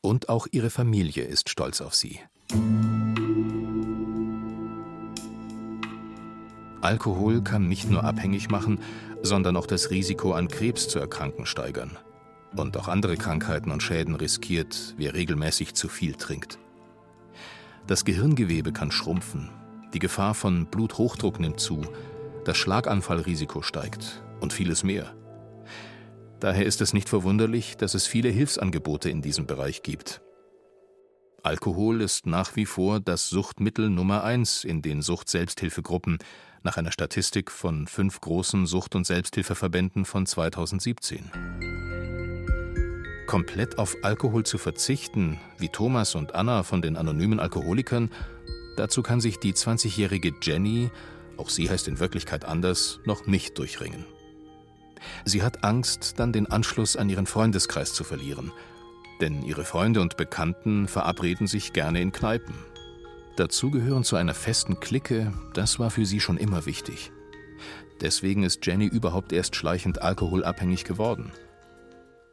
Und 0.00 0.28
auch 0.28 0.48
ihre 0.50 0.70
Familie 0.70 1.24
ist 1.24 1.48
stolz 1.48 1.80
auf 1.80 1.94
sie. 1.94 2.18
Alkohol 6.80 7.42
kann 7.42 7.68
nicht 7.68 7.88
nur 7.88 8.04
abhängig 8.04 8.50
machen, 8.50 8.80
sondern 9.22 9.56
auch 9.56 9.66
das 9.66 9.90
Risiko 9.90 10.32
an 10.34 10.48
Krebs 10.48 10.88
zu 10.88 10.98
erkranken 10.98 11.46
steigern. 11.46 11.96
Und 12.56 12.76
auch 12.76 12.88
andere 12.88 13.16
Krankheiten 13.16 13.70
und 13.70 13.82
Schäden 13.82 14.16
riskiert, 14.16 14.94
wer 14.96 15.14
regelmäßig 15.14 15.74
zu 15.74 15.88
viel 15.88 16.14
trinkt. 16.14 16.58
Das 17.86 18.04
Gehirngewebe 18.04 18.72
kann 18.72 18.90
schrumpfen, 18.90 19.50
die 19.94 19.98
Gefahr 20.00 20.34
von 20.34 20.66
Bluthochdruck 20.66 21.38
nimmt 21.38 21.60
zu, 21.60 21.82
das 22.44 22.56
Schlaganfallrisiko 22.56 23.62
steigt 23.62 24.22
und 24.40 24.52
vieles 24.52 24.84
mehr. 24.84 25.14
Daher 26.44 26.66
ist 26.66 26.82
es 26.82 26.92
nicht 26.92 27.08
verwunderlich, 27.08 27.78
dass 27.78 27.94
es 27.94 28.06
viele 28.06 28.28
Hilfsangebote 28.28 29.08
in 29.08 29.22
diesem 29.22 29.46
Bereich 29.46 29.82
gibt. 29.82 30.20
Alkohol 31.42 32.02
ist 32.02 32.26
nach 32.26 32.54
wie 32.54 32.66
vor 32.66 33.00
das 33.00 33.30
Suchtmittel 33.30 33.88
Nummer 33.88 34.24
eins 34.24 34.62
in 34.62 34.82
den 34.82 35.00
Sucht-Selbsthilfegruppen 35.00 36.18
nach 36.62 36.76
einer 36.76 36.92
Statistik 36.92 37.50
von 37.50 37.86
fünf 37.86 38.20
großen 38.20 38.66
Sucht- 38.66 38.94
und 38.94 39.06
Selbsthilfeverbänden 39.06 40.04
von 40.04 40.26
2017. 40.26 41.30
Komplett 43.26 43.78
auf 43.78 43.96
Alkohol 44.02 44.44
zu 44.44 44.58
verzichten, 44.58 45.40
wie 45.56 45.70
Thomas 45.70 46.14
und 46.14 46.34
Anna 46.34 46.62
von 46.62 46.82
den 46.82 46.98
anonymen 46.98 47.40
Alkoholikern, 47.40 48.10
dazu 48.76 49.02
kann 49.02 49.22
sich 49.22 49.38
die 49.38 49.54
20-jährige 49.54 50.34
Jenny, 50.42 50.90
auch 51.38 51.48
sie 51.48 51.70
heißt 51.70 51.88
in 51.88 52.00
Wirklichkeit 52.00 52.44
anders, 52.44 53.00
noch 53.06 53.26
nicht 53.26 53.56
durchringen. 53.56 54.04
Sie 55.24 55.42
hat 55.42 55.64
Angst, 55.64 56.14
dann 56.18 56.32
den 56.32 56.46
Anschluss 56.50 56.96
an 56.96 57.08
ihren 57.08 57.26
Freundeskreis 57.26 57.92
zu 57.92 58.04
verlieren. 58.04 58.52
Denn 59.20 59.42
ihre 59.42 59.64
Freunde 59.64 60.00
und 60.00 60.16
Bekannten 60.16 60.88
verabreden 60.88 61.46
sich 61.46 61.72
gerne 61.72 62.00
in 62.00 62.12
Kneipen. 62.12 62.54
Dazugehören 63.36 64.04
zu 64.04 64.16
einer 64.16 64.34
festen 64.34 64.80
Clique, 64.80 65.32
das 65.54 65.78
war 65.78 65.90
für 65.90 66.06
sie 66.06 66.20
schon 66.20 66.36
immer 66.36 66.66
wichtig. 66.66 67.10
Deswegen 68.00 68.42
ist 68.42 68.64
Jenny 68.66 68.86
überhaupt 68.86 69.32
erst 69.32 69.56
schleichend 69.56 70.02
alkoholabhängig 70.02 70.84
geworden. 70.84 71.32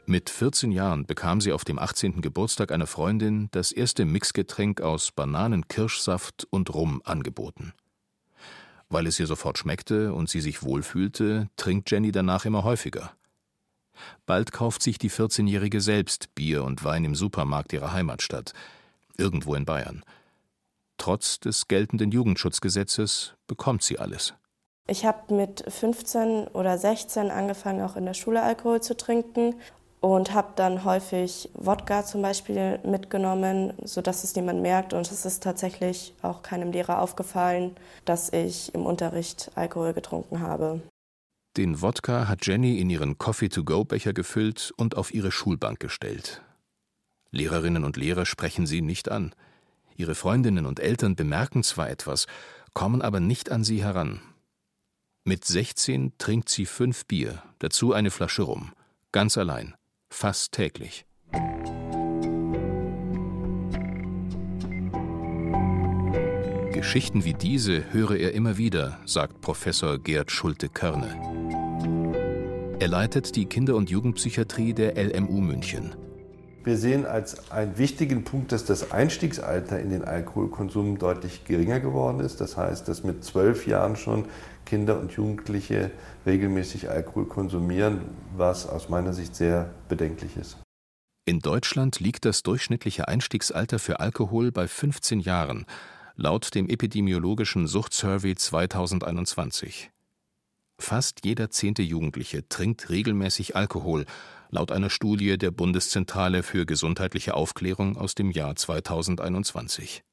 Mit 0.06 0.30
14 0.30 0.72
Jahren 0.72 1.06
bekam 1.06 1.42
sie 1.42 1.54
auf 1.54 1.64
dem 1.64 1.80
18. 1.80 2.22
Geburtstag 2.22 2.72
einer 2.72 2.88
Freundin 2.88 3.50
das 3.52 3.72
erste 3.72 4.04
Mixgetränk 4.06 4.82
aus 4.82 5.12
Bananen, 5.12 5.68
Kirschsaft 5.68 6.48
und 6.50 6.74
Rum 6.74 7.02
angeboten. 7.06 7.74
Weil 8.92 9.08
es 9.08 9.20
ihr 9.20 9.26
sofort 9.26 9.58
schmeckte 9.58 10.14
und 10.14 10.30
sie 10.30 10.42
sich 10.42 10.64
wohlfühlte, 10.64 11.50
trinkt 11.56 11.90
Jenny 11.90 12.12
danach 12.12 12.44
immer 12.44 12.64
häufiger. 12.64 13.14
Bald 14.26 14.52
kauft 14.52 14.84
sich 14.84 14.98
die 14.98 15.10
14-Jährige 15.10 15.80
selbst 15.80 16.36
Bier 16.36 16.64
und 16.66 16.84
Wein 16.84 17.06
im 17.06 17.16
Supermarkt 17.16 17.72
ihrer 17.72 17.94
Heimatstadt, 17.94 18.54
irgendwo 19.18 19.56
in 19.56 19.66
Bayern. 19.66 20.04
Trotz 20.98 21.40
des 21.40 21.70
geltenden 21.70 22.12
Jugendschutzgesetzes 22.12 23.34
bekommt 23.48 23.82
sie 23.82 23.98
alles. 23.98 24.34
Ich 24.88 25.06
habe 25.06 25.34
mit 25.34 25.64
15 25.68 26.50
oder 26.50 26.78
16 26.78 27.32
angefangen, 27.32 27.82
auch 27.82 27.96
in 27.96 28.06
der 28.06 28.14
Schule 28.14 28.44
Alkohol 28.44 28.82
zu 28.82 28.98
trinken 28.98 29.56
und 30.02 30.34
habe 30.34 30.54
dann 30.56 30.84
häufig 30.84 31.50
Wodka 31.54 32.04
zum 32.04 32.24
Beispiel 32.24 32.80
mitgenommen, 32.84 33.74
sodass 33.84 34.24
es 34.24 34.36
niemand 34.36 34.62
merkt. 34.62 34.94
Und 34.94 35.10
es 35.10 35.26
ist 35.26 35.44
tatsächlich 35.44 36.14
auch 36.24 36.42
keinem 36.42 36.72
Lehrer 36.72 37.00
aufgefallen, 37.00 37.76
dass 38.04 38.34
ich 38.34 38.74
im 38.74 38.86
Unterricht 38.86 39.52
Alkohol 39.56 39.94
getrunken 39.94 40.42
habe. 40.42 40.82
Den 41.56 41.82
Wodka 41.82 42.28
hat 42.28 42.48
Jenny 42.48 42.80
in 42.80 42.90
ihren 42.90 43.20
Coffee-to-go-Becher 43.20 44.14
gefüllt 44.14 44.74
und 44.76 44.98
auf 44.98 45.14
ihre 45.14 45.32
Schulbank 45.32 45.80
gestellt. 45.80 46.42
Lehrerinnen 47.30 47.84
und 47.84 47.96
Lehrer 47.96 48.26
sprechen 48.26 48.66
sie 48.66 48.82
nicht 48.82 49.12
an. 49.12 49.36
Ihre 49.96 50.16
Freundinnen 50.16 50.66
und 50.66 50.80
Eltern 50.80 51.16
bemerken 51.16 51.62
zwar 51.64 51.90
etwas, 51.90 52.26
kommen 52.74 53.02
aber 53.04 53.20
nicht 53.20 53.52
an 53.52 53.64
sie 53.64 53.84
heran. 53.84 54.22
Mit 55.26 55.46
16 55.46 56.14
trinkt 56.18 56.50
sie 56.50 56.66
fünf 56.66 57.06
Bier, 57.06 57.44
dazu 57.60 57.94
eine 57.94 58.10
Flasche 58.10 58.42
rum, 58.42 58.72
ganz 59.12 59.38
allein 59.38 59.76
fast 60.12 60.52
täglich. 60.52 61.06
Geschichten 66.74 67.26
wie 67.26 67.34
diese 67.34 67.94
höre 67.94 68.18
er 68.18 68.34
immer 68.34 68.58
wieder, 68.58 69.00
sagt 69.06 69.42
Professor 69.42 69.98
Gerd 69.98 70.32
Schulte-Körne. 70.32 72.78
Er 72.80 72.88
leitet 72.88 73.36
die 73.36 73.46
Kinder- 73.46 73.76
und 73.76 73.90
Jugendpsychiatrie 73.90 74.74
der 74.74 74.98
LMU 74.98 75.42
München. 75.42 75.96
Wir 76.64 76.78
sehen 76.78 77.08
als 77.08 77.52
einen 77.52 77.80
wichtigen 77.80 78.24
Punkt, 78.24 78.52
dass 78.52 78.66
das 78.66 78.92
Einstiegsalter 78.92 79.80
in 79.80 79.90
den 79.90 80.04
Alkoholkonsum 80.04 81.00
deutlich 81.00 81.44
geringer 81.44 81.80
geworden 81.80 82.20
ist. 82.20 82.40
Das 82.40 82.56
heißt, 82.56 82.88
dass 82.88 83.04
mit 83.04 83.24
zwölf 83.24 83.66
Jahren 83.66 83.96
schon 83.96 84.26
Kinder 84.66 85.00
und 85.00 85.12
Jugendliche 85.12 85.90
regelmäßig 86.26 86.90
Alkohol 86.90 87.26
konsumieren, 87.26 88.02
was 88.38 88.70
aus 88.70 88.90
meiner 88.90 89.14
Sicht 89.14 89.36
sehr 89.36 89.72
bedenklich 89.90 90.38
ist. 90.38 90.58
In 91.26 91.40
Deutschland 91.40 92.00
liegt 92.00 92.26
das 92.26 92.44
durchschnittliche 92.44 93.08
Einstiegsalter 93.08 93.80
für 93.80 94.00
Alkohol 94.00 94.52
bei 94.52 94.68
15 94.68 95.20
Jahren, 95.20 95.66
laut 96.16 96.54
dem 96.54 96.70
epidemiologischen 96.70 97.66
Suchtsurvey 97.66 98.36
2021. 98.36 99.90
Fast 100.78 101.26
jeder 101.26 101.50
zehnte 101.50 101.84
Jugendliche 101.84 102.48
trinkt 102.50 102.90
regelmäßig 102.90 103.56
Alkohol 103.56 104.06
laut 104.52 104.72
einer 104.72 104.90
Studie 104.90 105.38
der 105.38 105.52
Bundeszentrale 105.52 106.44
für 106.44 106.66
gesundheitliche 106.66 107.34
Aufklärung 107.34 107.98
aus 107.98 108.14
dem 108.14 108.30
Jahr 108.32 108.56
2021. 108.56 110.04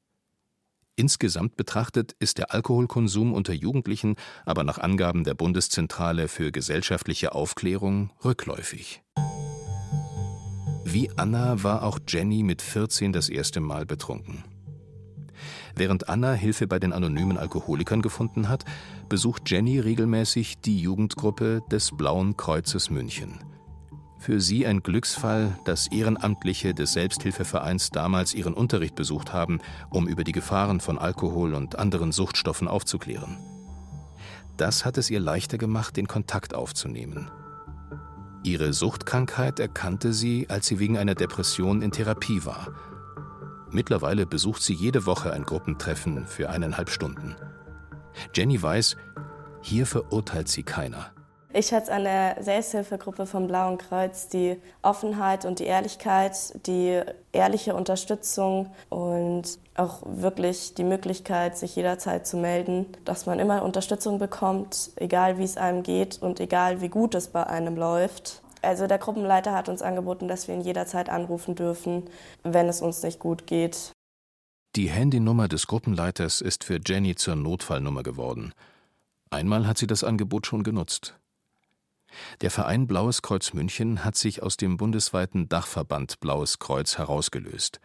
Insgesamt 0.95 1.55
betrachtet 1.55 2.13
ist 2.19 2.39
der 2.39 2.53
Alkoholkonsum 2.53 3.33
unter 3.33 3.53
Jugendlichen 3.53 4.15
aber 4.45 4.63
nach 4.63 4.79
Angaben 4.79 5.23
der 5.23 5.33
Bundeszentrale 5.33 6.27
für 6.27 6.51
gesellschaftliche 6.51 7.33
Aufklärung 7.33 8.11
rückläufig. 8.25 9.01
Wie 10.83 11.09
Anna 11.15 11.63
war 11.63 11.83
auch 11.83 11.99
Jenny 12.07 12.43
mit 12.43 12.61
14 12.61 13.13
das 13.13 13.29
erste 13.29 13.59
Mal 13.59 13.85
betrunken. 13.85 14.43
Während 15.75 16.09
Anna 16.09 16.33
Hilfe 16.33 16.67
bei 16.67 16.79
den 16.79 16.91
anonymen 16.91 17.37
Alkoholikern 17.37 18.01
gefunden 18.01 18.49
hat, 18.49 18.65
besucht 19.07 19.49
Jenny 19.49 19.79
regelmäßig 19.79 20.59
die 20.59 20.79
Jugendgruppe 20.79 21.61
des 21.71 21.91
Blauen 21.95 22.35
Kreuzes 22.35 22.89
München. 22.89 23.39
Für 24.19 24.41
sie 24.41 24.67
ein 24.67 24.83
Glücksfall, 24.83 25.57
dass 25.63 25.87
Ehrenamtliche 25.87 26.73
des 26.73 26.91
Selbsthilfevereins 26.91 27.89
damals 27.89 28.33
ihren 28.33 28.53
Unterricht 28.53 28.93
besucht 28.93 29.31
haben, 29.31 29.59
um 29.89 30.09
über 30.09 30.25
die 30.25 30.33
Gefahren 30.33 30.81
von 30.81 30.97
Alkohol 30.97 31.53
und 31.53 31.79
anderen 31.79 32.11
Suchtstoffen 32.11 32.67
aufzuklären. 32.67 33.37
Das 34.57 34.83
hat 34.83 34.97
es 34.97 35.09
ihr 35.09 35.21
leichter 35.21 35.57
gemacht, 35.57 35.95
den 35.95 36.09
Kontakt 36.09 36.53
aufzunehmen. 36.53 37.31
Ihre 38.43 38.73
Suchtkrankheit 38.73 39.61
erkannte 39.61 40.11
sie, 40.11 40.49
als 40.49 40.67
sie 40.67 40.79
wegen 40.79 40.97
einer 40.97 41.15
Depression 41.15 41.81
in 41.81 41.91
Therapie 41.91 42.43
war. 42.43 42.73
Mittlerweile 43.71 44.25
besucht 44.25 44.61
sie 44.61 44.73
jede 44.73 45.05
Woche 45.05 45.31
ein 45.31 45.43
Gruppentreffen 45.43 46.27
für 46.27 46.49
eineinhalb 46.49 46.89
Stunden. 46.89 47.37
Jenny 48.35 48.61
weiß, 48.61 48.97
hier 49.61 49.85
verurteilt 49.85 50.49
sie 50.49 50.63
keiner. 50.63 51.13
Ich 51.51 51.67
schätze 51.67 51.91
an 51.91 52.03
der 52.03 52.37
Selbsthilfegruppe 52.41 53.25
vom 53.25 53.47
Blauen 53.47 53.79
Kreuz 53.79 54.27
die 54.27 54.57
Offenheit 54.83 55.45
und 55.45 55.57
die 55.57 55.63
Ehrlichkeit, 55.63 56.53
die 56.67 57.01
ehrliche 57.31 57.73
Unterstützung 57.73 58.71
und 58.89 59.57
auch 59.73 60.03
wirklich 60.05 60.75
die 60.75 60.83
Möglichkeit, 60.83 61.57
sich 61.57 61.75
jederzeit 61.75 62.27
zu 62.27 62.37
melden, 62.37 62.85
dass 63.03 63.25
man 63.25 63.39
immer 63.39 63.63
Unterstützung 63.63 64.19
bekommt, 64.19 64.91
egal 64.97 65.39
wie 65.39 65.43
es 65.43 65.57
einem 65.57 65.81
geht 65.81 66.21
und 66.21 66.39
egal 66.39 66.81
wie 66.81 66.89
gut 66.89 67.15
es 67.15 67.29
bei 67.29 67.47
einem 67.47 67.77
läuft. 67.77 68.43
Also 68.61 68.85
der 68.85 68.99
Gruppenleiter 68.99 69.53
hat 69.53 69.69
uns 69.69 69.81
angeboten, 69.81 70.27
dass 70.27 70.47
wir 70.47 70.53
ihn 70.53 70.61
jederzeit 70.61 71.09
anrufen 71.09 71.55
dürfen, 71.55 72.03
wenn 72.43 72.67
es 72.67 72.79
uns 72.79 73.01
nicht 73.01 73.19
gut 73.19 73.47
geht. 73.47 73.91
Die 74.75 74.89
Handynummer 74.89 75.47
des 75.47 75.65
Gruppenleiters 75.65 76.41
ist 76.41 76.63
für 76.63 76.79
Jenny 76.85 77.15
zur 77.15 77.35
Notfallnummer 77.35 78.03
geworden. 78.03 78.53
Einmal 79.31 79.65
hat 79.65 79.79
sie 79.79 79.87
das 79.87 80.03
Angebot 80.03 80.45
schon 80.45 80.61
genutzt. 80.61 81.15
Der 82.41 82.51
Verein 82.51 82.87
Blaues 82.87 83.21
Kreuz 83.21 83.53
München 83.53 84.03
hat 84.03 84.15
sich 84.15 84.41
aus 84.43 84.57
dem 84.57 84.77
bundesweiten 84.77 85.49
Dachverband 85.49 86.19
Blaues 86.19 86.59
Kreuz 86.59 86.97
herausgelöst. 86.97 87.79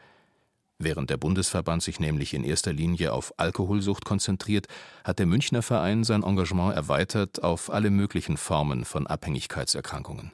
Während 0.79 1.09
der 1.09 1.17
Bundesverband 1.17 1.83
sich 1.83 2.01
nämlich 2.01 2.35
in 2.35 2.45
erster 2.45 2.73
Linie 2.73 3.13
auf 3.13 3.33
Alkoholsucht 3.37 4.05
konzentriert, 4.05 4.67
hat 5.05 5.19
der 5.19 5.27
Münchner 5.27 5.63
Verein 5.63 6.03
sein 6.05 6.25
Engagement 6.25 6.75
erweitert 6.75 7.43
auf 7.43 7.71
alle 7.71 7.91
möglichen 7.91 8.37
Formen 8.37 8.85
von 8.85 9.07
Abhängigkeitserkrankungen. 9.07 10.33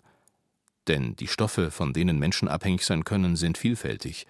Denn 0.89 1.15
die 1.17 1.29
Stoffe, 1.29 1.71
von 1.71 1.93
denen 1.93 2.19
Menschen 2.19 2.49
abhängig 2.49 2.85
sein 2.85 3.05
können, 3.05 3.37
sind 3.37 3.59
vielfältig. 3.59 4.27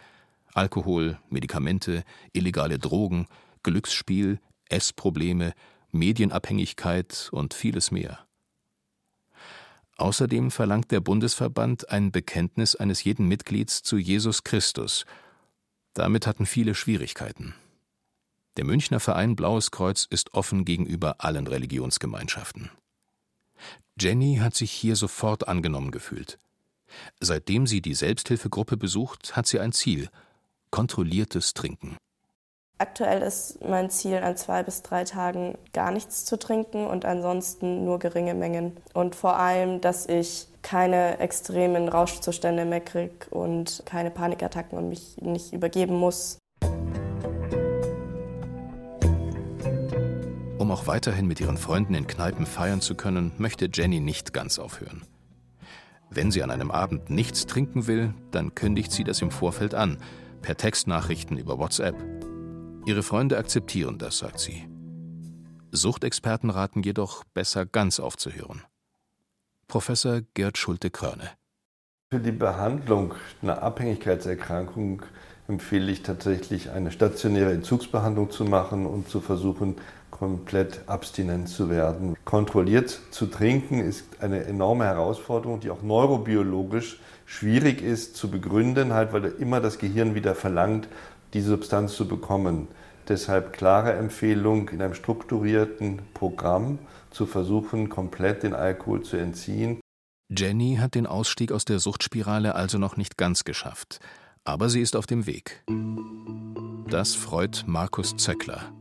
Alkohol, 0.53 1.19
Medikamente, 1.29 2.03
illegale 2.33 2.79
Drogen, 2.79 3.27
Glücksspiel, 3.63 4.41
Essprobleme, 4.69 5.55
Medienabhängigkeit 5.93 7.29
und 7.33 7.55
vieles 7.55 7.93
mehr. 7.93 8.19
Außerdem 10.01 10.51
verlangt 10.51 10.93
der 10.93 11.01
Bundesverband 11.01 11.91
ein 11.91 12.11
Bekenntnis 12.11 12.75
eines 12.75 13.05
jeden 13.05 13.29
Mitglieds 13.29 13.83
zu 13.83 13.99
Jesus 13.99 14.45
Christus. 14.45 15.05
Damit 15.93 16.27
hatten 16.27 16.47
viele 16.47 16.75
Schwierigkeiten. 16.75 17.55
Der 18.57 18.65
Münchner 18.65 18.99
Verein 18.99 19.37
Blaues 19.37 19.71
Kreuz 19.71 20.07
ist 20.09 20.33
offen 20.33 20.65
gegenüber 20.65 21.17
allen 21.19 21.47
Religionsgemeinschaften. 21.47 22.71
Jenny 24.01 24.37
hat 24.37 24.55
sich 24.55 24.73
hier 24.73 24.97
sofort 24.97 25.49
angenommen 25.49 25.91
gefühlt. 25.91 26.39
Seitdem 27.21 27.67
sie 27.67 27.83
die 27.83 27.95
Selbsthilfegruppe 27.95 28.79
besucht, 28.79 29.37
hat 29.37 29.47
sie 29.47 29.61
ein 29.61 29.73
Ziel: 29.73 30.09
kontrolliertes 30.71 31.53
Trinken. 31.53 31.99
Aktuell 32.81 33.21
ist 33.21 33.63
mein 33.63 33.91
Ziel, 33.91 34.17
an 34.17 34.39
zwei 34.39 34.63
bis 34.63 34.81
drei 34.81 35.05
Tagen 35.05 35.59
gar 35.75 35.91
nichts 35.91 36.25
zu 36.25 36.39
trinken 36.39 36.87
und 36.87 37.05
ansonsten 37.05 37.85
nur 37.85 37.99
geringe 37.99 38.33
Mengen. 38.33 38.75
Und 38.95 39.15
vor 39.15 39.37
allem, 39.37 39.83
dass 39.83 40.07
ich 40.07 40.47
keine 40.63 41.19
extremen 41.19 41.91
Rauschzustände 41.91 42.65
mehr 42.65 42.81
kriege 42.81 43.29
und 43.29 43.83
keine 43.85 44.11
Panikattacken 44.11 44.79
und 44.79 44.89
mich 44.89 45.19
nicht 45.21 45.53
übergeben 45.53 45.95
muss. 45.95 46.39
Um 50.57 50.71
auch 50.71 50.87
weiterhin 50.87 51.27
mit 51.27 51.39
ihren 51.39 51.59
Freunden 51.59 51.93
in 51.93 52.07
Kneipen 52.07 52.47
feiern 52.47 52.81
zu 52.81 52.95
können, 52.95 53.33
möchte 53.37 53.69
Jenny 53.71 54.01
nicht 54.01 54.33
ganz 54.33 54.59
aufhören. 54.59 55.03
Wenn 56.09 56.31
sie 56.31 56.43
an 56.43 56.51
einem 56.51 56.71
Abend 56.71 57.11
nichts 57.11 57.45
trinken 57.45 57.87
will, 57.87 58.15
dann 58.31 58.55
kündigt 58.55 58.91
sie 58.91 59.05
das 59.05 59.21
im 59.21 59.31
Vorfeld 59.31 59.75
an, 59.75 59.99
per 60.41 60.57
Textnachrichten 60.57 61.37
über 61.37 61.59
WhatsApp. 61.59 61.95
Ihre 62.87 63.03
Freunde 63.03 63.37
akzeptieren 63.37 63.99
das, 63.99 64.19
sagt 64.19 64.41
sie. 64.41 64.67
Suchtexperten 65.71 66.51
raten 66.51 66.83
jedoch, 66.83 67.25
besser 67.35 67.67
ganz 67.67 68.01
aufzuhören. 68.01 68.63
Professor 69.69 70.23
Gerd 70.35 70.59
Schulte-Krörne. 70.59 71.31
Für 72.13 72.19
die 72.19 72.33
Behandlung 72.33 73.15
einer 73.43 73.63
Abhängigkeitserkrankung 73.63 75.03
empfehle 75.47 75.93
ich 75.93 76.03
tatsächlich 76.03 76.71
eine 76.71 76.91
stationäre 76.91 77.53
Entzugsbehandlung 77.53 78.31
zu 78.31 78.45
machen 78.45 78.87
und 78.87 79.09
zu 79.09 79.21
versuchen, 79.21 79.77
komplett 80.11 80.81
abstinent 80.87 81.49
zu 81.49 81.71
werden. 81.71 82.17
Kontrolliert 82.25 83.01
zu 83.11 83.27
trinken 83.27 83.81
ist 83.81 84.05
eine 84.21 84.45
enorme 84.45 84.85
Herausforderung, 84.85 85.61
die 85.61 85.71
auch 85.71 85.83
neurobiologisch 85.83 87.01
schwierig 87.27 87.81
ist 87.81 88.17
zu 88.17 88.29
begründen, 88.29 88.93
halt, 88.93 89.13
weil 89.13 89.25
immer 89.25 89.61
das 89.61 89.79
Gehirn 89.79 90.17
wieder 90.17 90.35
verlangt, 90.35 90.89
diese 91.35 91.49
Substanz 91.51 91.95
zu 91.95 92.07
bekommen. 92.07 92.69
Deshalb 93.09 93.53
klare 93.53 93.93
Empfehlung, 93.95 94.69
in 94.69 94.81
einem 94.81 94.95
strukturierten 94.95 96.01
Programm 96.15 96.79
zu 97.11 97.27
versuchen, 97.27 97.89
komplett 97.89 98.43
den 98.43 98.55
Alkohol 98.55 99.03
zu 99.03 99.17
entziehen. 99.17 99.81
Jenny 100.31 100.77
hat 100.81 100.95
den 100.95 101.07
Ausstieg 101.07 101.51
aus 101.51 101.65
der 101.65 101.81
Suchtspirale 101.81 102.55
also 102.55 102.79
noch 102.79 102.97
nicht 102.97 103.17
ganz 103.17 103.43
geschafft, 103.43 103.99
aber 104.45 104.69
sie 104.69 104.81
ist 104.81 104.95
auf 104.95 105.07
dem 105.07 105.27
Weg. 105.27 105.65
Das 106.89 107.17
freut 107.17 107.65
Markus 107.67 108.17
Zöckler. 108.17 108.73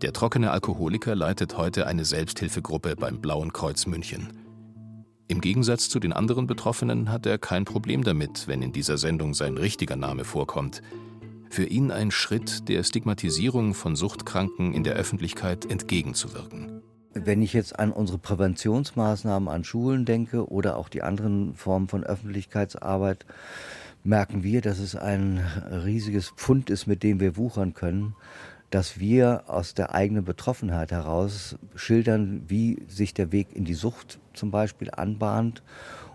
Der 0.00 0.12
trockene 0.12 0.52
Alkoholiker 0.52 1.16
leitet 1.16 1.56
heute 1.56 1.88
eine 1.88 2.04
Selbsthilfegruppe 2.04 2.94
beim 2.94 3.20
Blauen 3.20 3.52
Kreuz 3.52 3.86
München. 3.86 4.32
Im 5.26 5.40
Gegensatz 5.40 5.88
zu 5.88 5.98
den 5.98 6.12
anderen 6.12 6.46
Betroffenen 6.46 7.10
hat 7.10 7.26
er 7.26 7.38
kein 7.38 7.64
Problem 7.64 8.04
damit, 8.04 8.46
wenn 8.46 8.62
in 8.62 8.72
dieser 8.72 8.98
Sendung 8.98 9.34
sein 9.34 9.56
richtiger 9.56 9.96
Name 9.96 10.24
vorkommt 10.24 10.82
für 11.54 11.64
ihn 11.64 11.92
ein 11.92 12.10
Schritt, 12.10 12.68
der 12.68 12.82
Stigmatisierung 12.82 13.74
von 13.74 13.94
Suchtkranken 13.94 14.74
in 14.74 14.82
der 14.82 14.94
Öffentlichkeit 14.94 15.70
entgegenzuwirken. 15.70 16.82
Wenn 17.12 17.42
ich 17.42 17.52
jetzt 17.52 17.78
an 17.78 17.92
unsere 17.92 18.18
Präventionsmaßnahmen 18.18 19.48
an 19.48 19.62
Schulen 19.62 20.04
denke 20.04 20.50
oder 20.50 20.76
auch 20.76 20.88
die 20.88 21.02
anderen 21.02 21.54
Formen 21.54 21.86
von 21.86 22.02
Öffentlichkeitsarbeit, 22.02 23.24
merken 24.02 24.42
wir, 24.42 24.62
dass 24.62 24.80
es 24.80 24.96
ein 24.96 25.38
riesiges 25.70 26.30
Pfund 26.30 26.70
ist, 26.70 26.88
mit 26.88 27.04
dem 27.04 27.20
wir 27.20 27.36
wuchern 27.36 27.72
können, 27.72 28.16
dass 28.70 28.98
wir 28.98 29.44
aus 29.46 29.74
der 29.74 29.94
eigenen 29.94 30.24
Betroffenheit 30.24 30.90
heraus 30.90 31.56
schildern, 31.76 32.42
wie 32.48 32.82
sich 32.88 33.14
der 33.14 33.30
Weg 33.30 33.54
in 33.54 33.64
die 33.64 33.74
Sucht 33.74 34.18
zum 34.32 34.50
Beispiel 34.50 34.90
anbahnt 34.90 35.62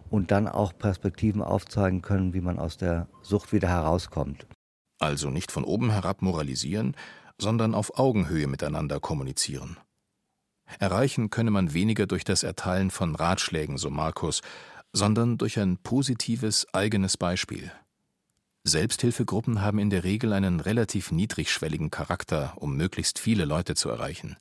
und 0.10 0.32
dann 0.32 0.50
auch 0.50 0.78
Perspektiven 0.78 1.42
aufzeigen 1.42 2.02
können, 2.02 2.34
wie 2.34 2.42
man 2.42 2.60
aus 2.60 2.76
der 2.76 3.08
Sucht 3.22 3.54
wieder 3.54 3.70
herauskommt. 3.70 4.46
Also 5.00 5.30
nicht 5.30 5.52
von 5.52 5.64
oben 5.64 5.92
herab 5.92 6.22
moralisieren, 6.22 6.96
sondern 7.38 7.74
auf 7.74 7.98
Augenhöhe 7.98 8.48
miteinander 8.48 9.00
kommunizieren. 9.00 9.78
Erreichen 10.78 11.30
könne 11.30 11.52
man 11.52 11.74
weniger 11.74 12.06
durch 12.06 12.24
das 12.24 12.44
Erteilen 12.44 12.92
von 12.92 13.16
Ratschlägen, 13.16 13.78
so 13.78 13.90
Markus, 13.90 14.42
sondern 14.94 15.38
durch 15.38 15.58
ein 15.58 15.78
positives 15.78 16.68
eigenes 16.74 17.18
Beispiel. 17.18 17.72
Selbsthilfegruppen 18.66 19.62
haben 19.62 19.80
in 19.80 19.90
der 19.90 20.04
Regel 20.04 20.34
einen 20.34 20.60
relativ 20.60 21.12
niedrigschwelligen 21.12 21.90
Charakter, 21.90 22.54
um 22.58 22.76
möglichst 22.76 23.18
viele 23.18 23.46
Leute 23.46 23.74
zu 23.74 23.90
erreichen. 23.90 24.36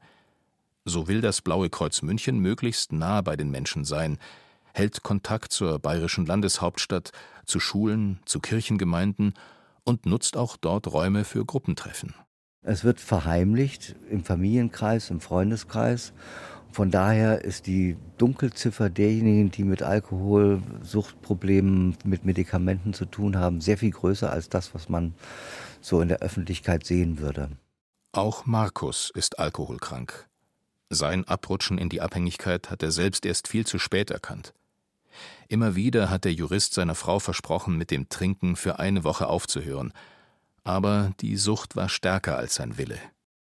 So 0.84 1.06
will 1.06 1.20
das 1.20 1.40
Blaue 1.40 1.70
Kreuz 1.70 2.02
München 2.02 2.40
möglichst 2.40 2.92
nah 2.92 3.20
bei 3.20 3.36
den 3.36 3.50
Menschen 3.50 3.84
sein, 3.84 4.18
hält 4.74 5.02
Kontakt 5.02 5.52
zur 5.52 5.78
bayerischen 5.78 6.26
Landeshauptstadt, 6.26 7.12
zu 7.46 7.60
Schulen, 7.60 8.20
zu 8.24 8.40
Kirchengemeinden 8.40 9.34
und 9.88 10.06
nutzt 10.06 10.36
auch 10.36 10.56
dort 10.56 10.92
Räume 10.92 11.24
für 11.24 11.44
Gruppentreffen. 11.44 12.14
Es 12.62 12.84
wird 12.84 13.00
verheimlicht 13.00 13.96
im 14.10 14.22
Familienkreis, 14.22 15.10
im 15.10 15.20
Freundeskreis. 15.20 16.12
Von 16.70 16.90
daher 16.90 17.42
ist 17.42 17.66
die 17.66 17.96
Dunkelziffer 18.18 18.90
derjenigen, 18.90 19.50
die 19.50 19.64
mit 19.64 19.82
Alkoholsuchtproblemen, 19.82 21.96
mit 22.04 22.26
Medikamenten 22.26 22.92
zu 22.92 23.06
tun 23.06 23.38
haben, 23.38 23.62
sehr 23.62 23.78
viel 23.78 23.92
größer 23.92 24.30
als 24.30 24.50
das, 24.50 24.74
was 24.74 24.90
man 24.90 25.14
so 25.80 26.02
in 26.02 26.08
der 26.08 26.18
Öffentlichkeit 26.18 26.84
sehen 26.84 27.18
würde. 27.18 27.48
Auch 28.12 28.44
Markus 28.44 29.10
ist 29.14 29.38
alkoholkrank. 29.38 30.28
Sein 30.90 31.26
Abrutschen 31.26 31.78
in 31.78 31.88
die 31.88 32.02
Abhängigkeit 32.02 32.70
hat 32.70 32.82
er 32.82 32.90
selbst 32.90 33.24
erst 33.24 33.48
viel 33.48 33.66
zu 33.66 33.78
spät 33.78 34.10
erkannt. 34.10 34.52
Immer 35.48 35.74
wieder 35.74 36.10
hat 36.10 36.24
der 36.24 36.32
Jurist 36.32 36.74
seiner 36.74 36.94
Frau 36.94 37.18
versprochen, 37.18 37.76
mit 37.76 37.90
dem 37.90 38.08
Trinken 38.08 38.56
für 38.56 38.78
eine 38.78 39.04
Woche 39.04 39.28
aufzuhören. 39.28 39.92
Aber 40.64 41.12
die 41.20 41.36
Sucht 41.36 41.76
war 41.76 41.88
stärker 41.88 42.36
als 42.36 42.56
sein 42.56 42.76
Wille. 42.76 42.98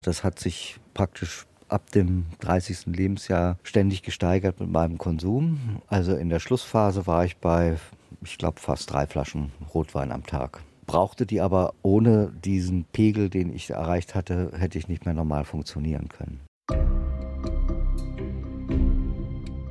Das 0.02 0.24
hat 0.24 0.40
sich 0.40 0.80
praktisch 0.94 1.46
ab 1.68 1.90
dem 1.92 2.26
30. 2.40 2.86
Lebensjahr 2.86 3.58
ständig 3.62 4.02
gesteigert 4.02 4.60
mit 4.60 4.70
meinem 4.70 4.98
Konsum. 4.98 5.80
Also 5.86 6.14
in 6.14 6.28
der 6.28 6.40
Schlussphase 6.40 7.06
war 7.06 7.24
ich 7.24 7.38
bei, 7.38 7.78
ich 8.22 8.38
glaube, 8.38 8.60
fast 8.60 8.90
drei 8.92 9.06
Flaschen 9.06 9.52
Rotwein 9.72 10.12
am 10.12 10.24
Tag. 10.24 10.60
Brauchte 10.86 11.26
die 11.26 11.40
aber 11.40 11.74
ohne 11.82 12.32
diesen 12.44 12.84
Pegel, 12.84 13.30
den 13.30 13.54
ich 13.54 13.70
erreicht 13.70 14.14
hatte, 14.14 14.52
hätte 14.56 14.78
ich 14.78 14.88
nicht 14.88 15.06
mehr 15.06 15.14
normal 15.14 15.44
funktionieren 15.44 16.08
können. 16.08 16.40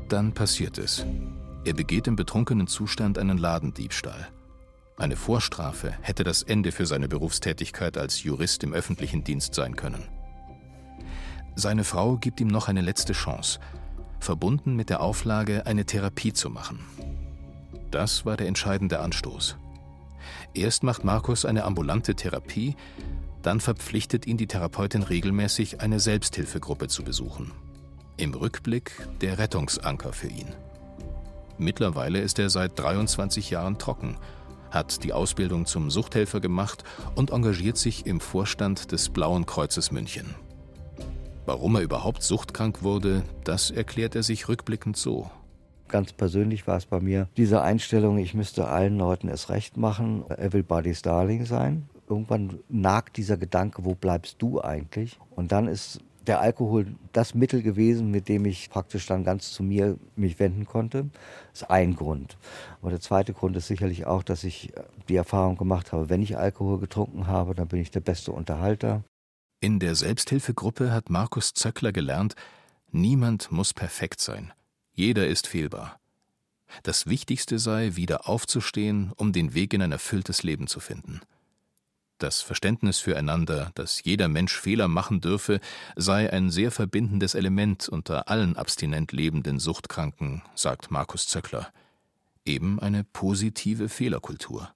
Dann 0.09 0.33
passiert 0.33 0.77
es. 0.77 1.05
Er 1.63 1.73
begeht 1.73 2.07
im 2.07 2.15
betrunkenen 2.15 2.67
Zustand 2.67 3.19
einen 3.19 3.37
Ladendiebstahl. 3.37 4.29
Eine 4.97 5.15
Vorstrafe 5.15 5.93
hätte 6.01 6.23
das 6.23 6.41
Ende 6.43 6.71
für 6.71 6.85
seine 6.85 7.07
Berufstätigkeit 7.07 7.97
als 7.97 8.23
Jurist 8.23 8.63
im 8.63 8.73
öffentlichen 8.73 9.23
Dienst 9.23 9.53
sein 9.53 9.75
können. 9.75 10.03
Seine 11.55 11.83
Frau 11.83 12.17
gibt 12.17 12.39
ihm 12.41 12.47
noch 12.47 12.67
eine 12.67 12.81
letzte 12.81 13.13
Chance, 13.13 13.59
verbunden 14.19 14.75
mit 14.75 14.89
der 14.89 15.01
Auflage, 15.01 15.65
eine 15.65 15.85
Therapie 15.85 16.33
zu 16.33 16.49
machen. 16.49 16.79
Das 17.91 18.25
war 18.25 18.37
der 18.37 18.47
entscheidende 18.47 18.99
Anstoß. 18.99 19.57
Erst 20.53 20.83
macht 20.83 21.03
Markus 21.03 21.45
eine 21.45 21.63
ambulante 21.65 22.15
Therapie, 22.15 22.75
dann 23.41 23.59
verpflichtet 23.59 24.25
ihn 24.27 24.37
die 24.37 24.47
Therapeutin 24.47 25.03
regelmäßig, 25.03 25.81
eine 25.81 25.99
Selbsthilfegruppe 25.99 26.87
zu 26.87 27.03
besuchen. 27.03 27.51
Im 28.17 28.33
Rückblick 28.33 29.07
der 29.19 29.39
Rettungsanker 29.39 30.13
für 30.13 30.27
ihn. 30.27 30.53
Mittlerweile 31.61 32.19
ist 32.19 32.39
er 32.39 32.49
seit 32.49 32.79
23 32.79 33.51
Jahren 33.51 33.77
trocken, 33.77 34.17
hat 34.71 35.03
die 35.03 35.13
Ausbildung 35.13 35.67
zum 35.67 35.91
Suchthelfer 35.91 36.39
gemacht 36.39 36.83
und 37.13 37.29
engagiert 37.29 37.77
sich 37.77 38.07
im 38.07 38.19
Vorstand 38.19 38.91
des 38.91 39.09
Blauen 39.09 39.45
Kreuzes 39.45 39.91
München. 39.91 40.33
Warum 41.45 41.75
er 41.75 41.83
überhaupt 41.83 42.23
suchtkrank 42.23 42.81
wurde, 42.81 43.21
das 43.43 43.69
erklärt 43.69 44.15
er 44.15 44.23
sich 44.23 44.49
rückblickend 44.49 44.97
so. 44.97 45.29
Ganz 45.87 46.13
persönlich 46.13 46.65
war 46.65 46.77
es 46.77 46.87
bei 46.87 46.99
mir 46.99 47.27
diese 47.37 47.61
Einstellung, 47.61 48.17
ich 48.17 48.33
müsste 48.33 48.67
allen 48.67 48.97
Leuten 48.97 49.27
es 49.27 49.49
recht 49.49 49.77
machen, 49.77 50.23
everybody's 50.31 51.03
darling 51.03 51.45
sein. 51.45 51.87
Irgendwann 52.09 52.57
nagt 52.69 53.17
dieser 53.17 53.37
Gedanke, 53.37 53.85
wo 53.85 53.93
bleibst 53.93 54.41
du 54.41 54.59
eigentlich? 54.63 55.19
Und 55.29 55.51
dann 55.51 55.67
ist 55.67 55.99
der 56.27 56.39
Alkohol 56.39 56.87
das 57.13 57.33
Mittel 57.33 57.61
gewesen, 57.61 58.11
mit 58.11 58.29
dem 58.29 58.45
ich 58.45 58.69
praktisch 58.69 59.05
dann 59.07 59.23
ganz 59.23 59.51
zu 59.51 59.63
mir 59.63 59.97
mich 60.15 60.39
wenden 60.39 60.65
konnte. 60.65 61.09
Das 61.51 61.63
ist 61.63 61.69
ein 61.69 61.95
Grund. 61.95 62.37
Aber 62.81 62.91
der 62.91 62.99
zweite 62.99 63.33
Grund 63.33 63.55
ist 63.55 63.67
sicherlich 63.67 64.05
auch, 64.05 64.23
dass 64.23 64.43
ich 64.43 64.71
die 65.09 65.15
Erfahrung 65.15 65.57
gemacht 65.57 65.91
habe, 65.91 66.09
wenn 66.09 66.21
ich 66.21 66.37
Alkohol 66.37 66.79
getrunken 66.79 67.27
habe, 67.27 67.55
dann 67.55 67.67
bin 67.67 67.81
ich 67.81 67.91
der 67.91 68.01
beste 68.01 68.31
Unterhalter. 68.31 69.03
In 69.59 69.79
der 69.79 69.95
Selbsthilfegruppe 69.95 70.91
hat 70.91 71.09
Markus 71.09 71.53
Zöckler 71.53 71.91
gelernt, 71.91 72.35
niemand 72.91 73.51
muss 73.51 73.73
perfekt 73.73 74.19
sein. 74.19 74.53
Jeder 74.93 75.27
ist 75.27 75.47
fehlbar. 75.47 75.99
Das 76.83 77.05
Wichtigste 77.07 77.59
sei, 77.59 77.95
wieder 77.95 78.29
aufzustehen, 78.29 79.11
um 79.17 79.33
den 79.33 79.53
Weg 79.53 79.73
in 79.73 79.81
ein 79.81 79.91
erfülltes 79.91 80.43
Leben 80.43 80.67
zu 80.67 80.79
finden. 80.79 81.21
Das 82.21 82.43
Verständnis 82.43 82.99
füreinander, 82.99 83.71
dass 83.73 84.03
jeder 84.03 84.27
Mensch 84.27 84.53
Fehler 84.53 84.87
machen 84.87 85.21
dürfe, 85.21 85.59
sei 85.95 86.31
ein 86.31 86.51
sehr 86.51 86.69
verbindendes 86.69 87.33
Element 87.33 87.89
unter 87.89 88.29
allen 88.29 88.57
abstinent 88.57 89.11
lebenden 89.11 89.57
Suchtkranken, 89.57 90.43
sagt 90.53 90.91
Markus 90.91 91.25
Zöckler. 91.25 91.73
Eben 92.45 92.79
eine 92.79 93.03
positive 93.03 93.89
Fehlerkultur. 93.89 94.71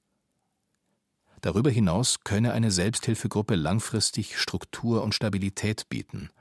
Darüber 1.41 1.69
hinaus 1.69 2.21
könne 2.23 2.51
eine 2.51 2.71
Selbsthilfegruppe 2.71 3.53
langfristig 3.53 4.39
Struktur 4.39 5.03
und 5.03 5.13
Stabilität 5.13 5.88
bieten. 5.88 6.31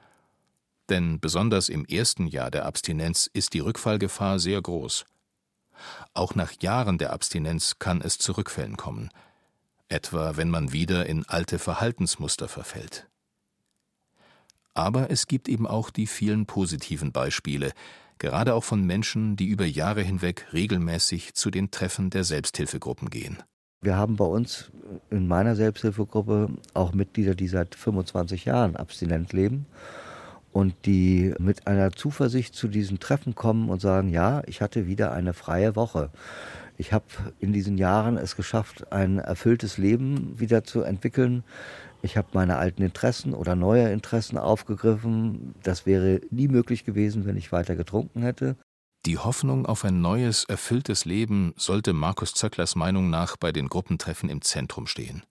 Denn 0.88 1.20
besonders 1.20 1.68
im 1.68 1.84
ersten 1.84 2.26
Jahr 2.28 2.50
der 2.50 2.64
Abstinenz 2.64 3.28
ist 3.30 3.52
die 3.52 3.60
Rückfallgefahr 3.60 4.38
sehr 4.38 4.62
groß. 4.62 5.04
Auch 6.14 6.34
nach 6.34 6.52
Jahren 6.62 6.96
der 6.96 7.12
Abstinenz 7.12 7.78
kann 7.78 8.00
es 8.00 8.16
zu 8.16 8.32
Rückfällen 8.32 8.78
kommen– 8.78 9.10
etwa 9.94 10.36
wenn 10.36 10.50
man 10.50 10.72
wieder 10.72 11.06
in 11.06 11.24
alte 11.26 11.58
Verhaltensmuster 11.58 12.48
verfällt. 12.48 13.08
Aber 14.74 15.10
es 15.10 15.28
gibt 15.28 15.48
eben 15.48 15.66
auch 15.66 15.90
die 15.90 16.08
vielen 16.08 16.46
positiven 16.46 17.12
Beispiele, 17.12 17.72
gerade 18.18 18.54
auch 18.54 18.64
von 18.64 18.84
Menschen, 18.84 19.36
die 19.36 19.46
über 19.46 19.64
Jahre 19.64 20.02
hinweg 20.02 20.48
regelmäßig 20.52 21.34
zu 21.34 21.50
den 21.50 21.70
Treffen 21.70 22.10
der 22.10 22.24
Selbsthilfegruppen 22.24 23.08
gehen. 23.08 23.38
Wir 23.80 23.96
haben 23.96 24.16
bei 24.16 24.24
uns 24.24 24.72
in 25.10 25.28
meiner 25.28 25.54
Selbsthilfegruppe 25.54 26.48
auch 26.72 26.92
Mitglieder, 26.92 27.34
die 27.34 27.48
seit 27.48 27.74
25 27.74 28.46
Jahren 28.46 28.76
abstinent 28.76 29.32
leben 29.32 29.66
und 30.52 30.74
die 30.86 31.34
mit 31.38 31.66
einer 31.66 31.92
Zuversicht 31.92 32.54
zu 32.54 32.66
diesen 32.66 32.98
Treffen 32.98 33.34
kommen 33.34 33.68
und 33.68 33.80
sagen, 33.80 34.08
ja, 34.08 34.42
ich 34.46 34.62
hatte 34.62 34.86
wieder 34.86 35.12
eine 35.12 35.34
freie 35.34 35.76
Woche. 35.76 36.10
Ich 36.76 36.92
habe 36.92 37.04
in 37.38 37.52
diesen 37.52 37.78
Jahren 37.78 38.16
es 38.16 38.36
geschafft, 38.36 38.92
ein 38.92 39.18
erfülltes 39.18 39.78
Leben 39.78 40.38
wieder 40.40 40.64
zu 40.64 40.82
entwickeln. 40.82 41.44
Ich 42.02 42.16
habe 42.16 42.28
meine 42.32 42.56
alten 42.56 42.82
Interessen 42.82 43.32
oder 43.32 43.54
neue 43.54 43.90
Interessen 43.90 44.36
aufgegriffen. 44.36 45.54
Das 45.62 45.86
wäre 45.86 46.20
nie 46.30 46.48
möglich 46.48 46.84
gewesen, 46.84 47.24
wenn 47.26 47.36
ich 47.36 47.52
weiter 47.52 47.76
getrunken 47.76 48.22
hätte. 48.22 48.56
Die 49.06 49.18
Hoffnung 49.18 49.66
auf 49.66 49.84
ein 49.84 50.00
neues, 50.00 50.44
erfülltes 50.44 51.04
Leben 51.04 51.54
sollte 51.56 51.92
Markus 51.92 52.32
Zöcklers 52.32 52.74
Meinung 52.74 53.10
nach 53.10 53.36
bei 53.36 53.52
den 53.52 53.68
Gruppentreffen 53.68 54.28
im 54.28 54.42
Zentrum 54.42 54.86
stehen. 54.86 55.22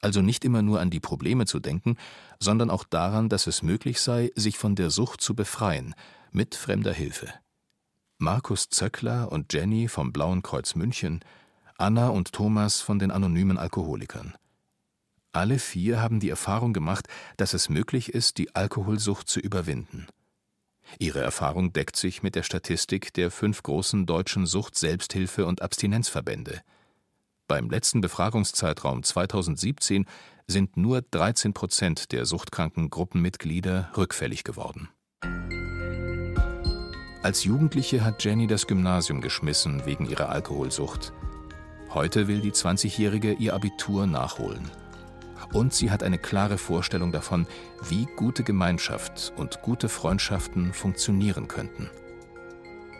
Also 0.00 0.22
nicht 0.22 0.44
immer 0.44 0.62
nur 0.62 0.80
an 0.80 0.90
die 0.90 1.00
Probleme 1.00 1.46
zu 1.46 1.60
denken, 1.60 1.96
sondern 2.40 2.70
auch 2.70 2.84
daran, 2.84 3.28
dass 3.28 3.46
es 3.46 3.62
möglich 3.62 4.00
sei, 4.00 4.30
sich 4.34 4.58
von 4.58 4.74
der 4.74 4.90
Sucht 4.90 5.20
zu 5.20 5.34
befreien, 5.34 5.94
mit 6.32 6.54
fremder 6.54 6.92
Hilfe. 6.92 7.28
Markus 8.22 8.68
Zöckler 8.68 9.32
und 9.32 9.50
Jenny 9.50 9.88
vom 9.88 10.12
Blauen 10.12 10.42
Kreuz 10.42 10.74
München, 10.74 11.20
Anna 11.78 12.08
und 12.08 12.34
Thomas 12.34 12.82
von 12.82 12.98
den 12.98 13.10
anonymen 13.10 13.56
Alkoholikern. 13.56 14.34
Alle 15.32 15.58
vier 15.58 16.02
haben 16.02 16.20
die 16.20 16.28
Erfahrung 16.28 16.74
gemacht, 16.74 17.08
dass 17.38 17.54
es 17.54 17.70
möglich 17.70 18.12
ist, 18.12 18.36
die 18.36 18.54
Alkoholsucht 18.54 19.26
zu 19.26 19.40
überwinden. 19.40 20.06
Ihre 20.98 21.20
Erfahrung 21.20 21.72
deckt 21.72 21.96
sich 21.96 22.22
mit 22.22 22.34
der 22.34 22.42
Statistik 22.42 23.14
der 23.14 23.30
fünf 23.30 23.62
großen 23.62 24.04
deutschen 24.04 24.44
Sucht-, 24.44 24.76
Selbsthilfe- 24.76 25.46
und 25.46 25.62
Abstinenzverbände. 25.62 26.60
Beim 27.48 27.70
letzten 27.70 28.02
Befragungszeitraum 28.02 29.02
2017 29.02 30.04
sind 30.46 30.76
nur 30.76 31.00
13 31.00 31.54
Prozent 31.54 32.12
der 32.12 32.26
suchtkranken 32.26 32.90
Gruppenmitglieder 32.90 33.92
rückfällig 33.96 34.44
geworden. 34.44 34.90
Als 37.22 37.44
Jugendliche 37.44 38.02
hat 38.02 38.24
Jenny 38.24 38.46
das 38.46 38.66
Gymnasium 38.66 39.20
geschmissen 39.20 39.84
wegen 39.84 40.06
ihrer 40.06 40.30
Alkoholsucht. 40.30 41.12
Heute 41.92 42.28
will 42.28 42.40
die 42.40 42.52
20-Jährige 42.52 43.34
ihr 43.34 43.52
Abitur 43.52 44.06
nachholen. 44.06 44.70
Und 45.52 45.74
sie 45.74 45.90
hat 45.90 46.02
eine 46.02 46.16
klare 46.16 46.56
Vorstellung 46.56 47.12
davon, 47.12 47.46
wie 47.86 48.06
gute 48.16 48.42
Gemeinschaft 48.42 49.34
und 49.36 49.60
gute 49.60 49.90
Freundschaften 49.90 50.72
funktionieren 50.72 51.46
könnten. 51.46 51.90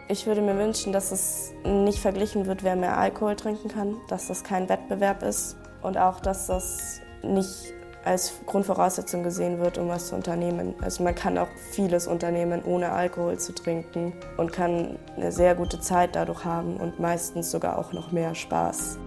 Ich 0.09 0.26
würde 0.26 0.42
mir 0.42 0.59
wünschen, 0.59 0.92
dass 0.92 1.12
es 1.12 1.52
nicht 1.64 2.00
verglichen 2.00 2.44
wird, 2.44 2.62
wer 2.62 2.76
mehr 2.76 2.98
Alkohol 2.98 3.37
trinken 3.37 3.68
kann, 3.68 3.96
dass 4.09 4.26
das 4.26 4.44
kein 4.44 4.68
Wettbewerb 4.68 5.22
ist 5.22 5.56
und 5.80 5.96
auch, 5.96 6.20
dass 6.20 6.46
das 6.46 7.00
nicht 7.22 7.72
als 8.05 8.33
Grundvoraussetzung 8.47 9.23
gesehen 9.23 9.59
wird, 9.61 9.79
um 9.79 9.89
was 9.89 10.09
zu 10.09 10.15
unternehmen. 10.15 10.75
Also 10.81 11.03
man 11.03 11.15
kann 11.15 11.39
auch 11.39 11.49
vieles 11.71 12.07
unternehmen, 12.07 12.63
ohne 12.65 12.93
Alkohol 12.93 13.39
zu 13.39 13.55
trinken 13.55 14.13
und 14.37 14.53
kann 14.53 14.99
eine 15.17 15.33
sehr 15.33 15.55
gute 15.55 15.81
Zeit 15.81 16.17
dadurch 16.17 16.45
haben 16.45 16.77
und 16.77 16.99
meistens 16.99 17.51
sogar 17.51 17.79
auch 17.79 17.93
noch 17.93 18.13
mehr 18.13 18.35
Spaß. 18.35 18.99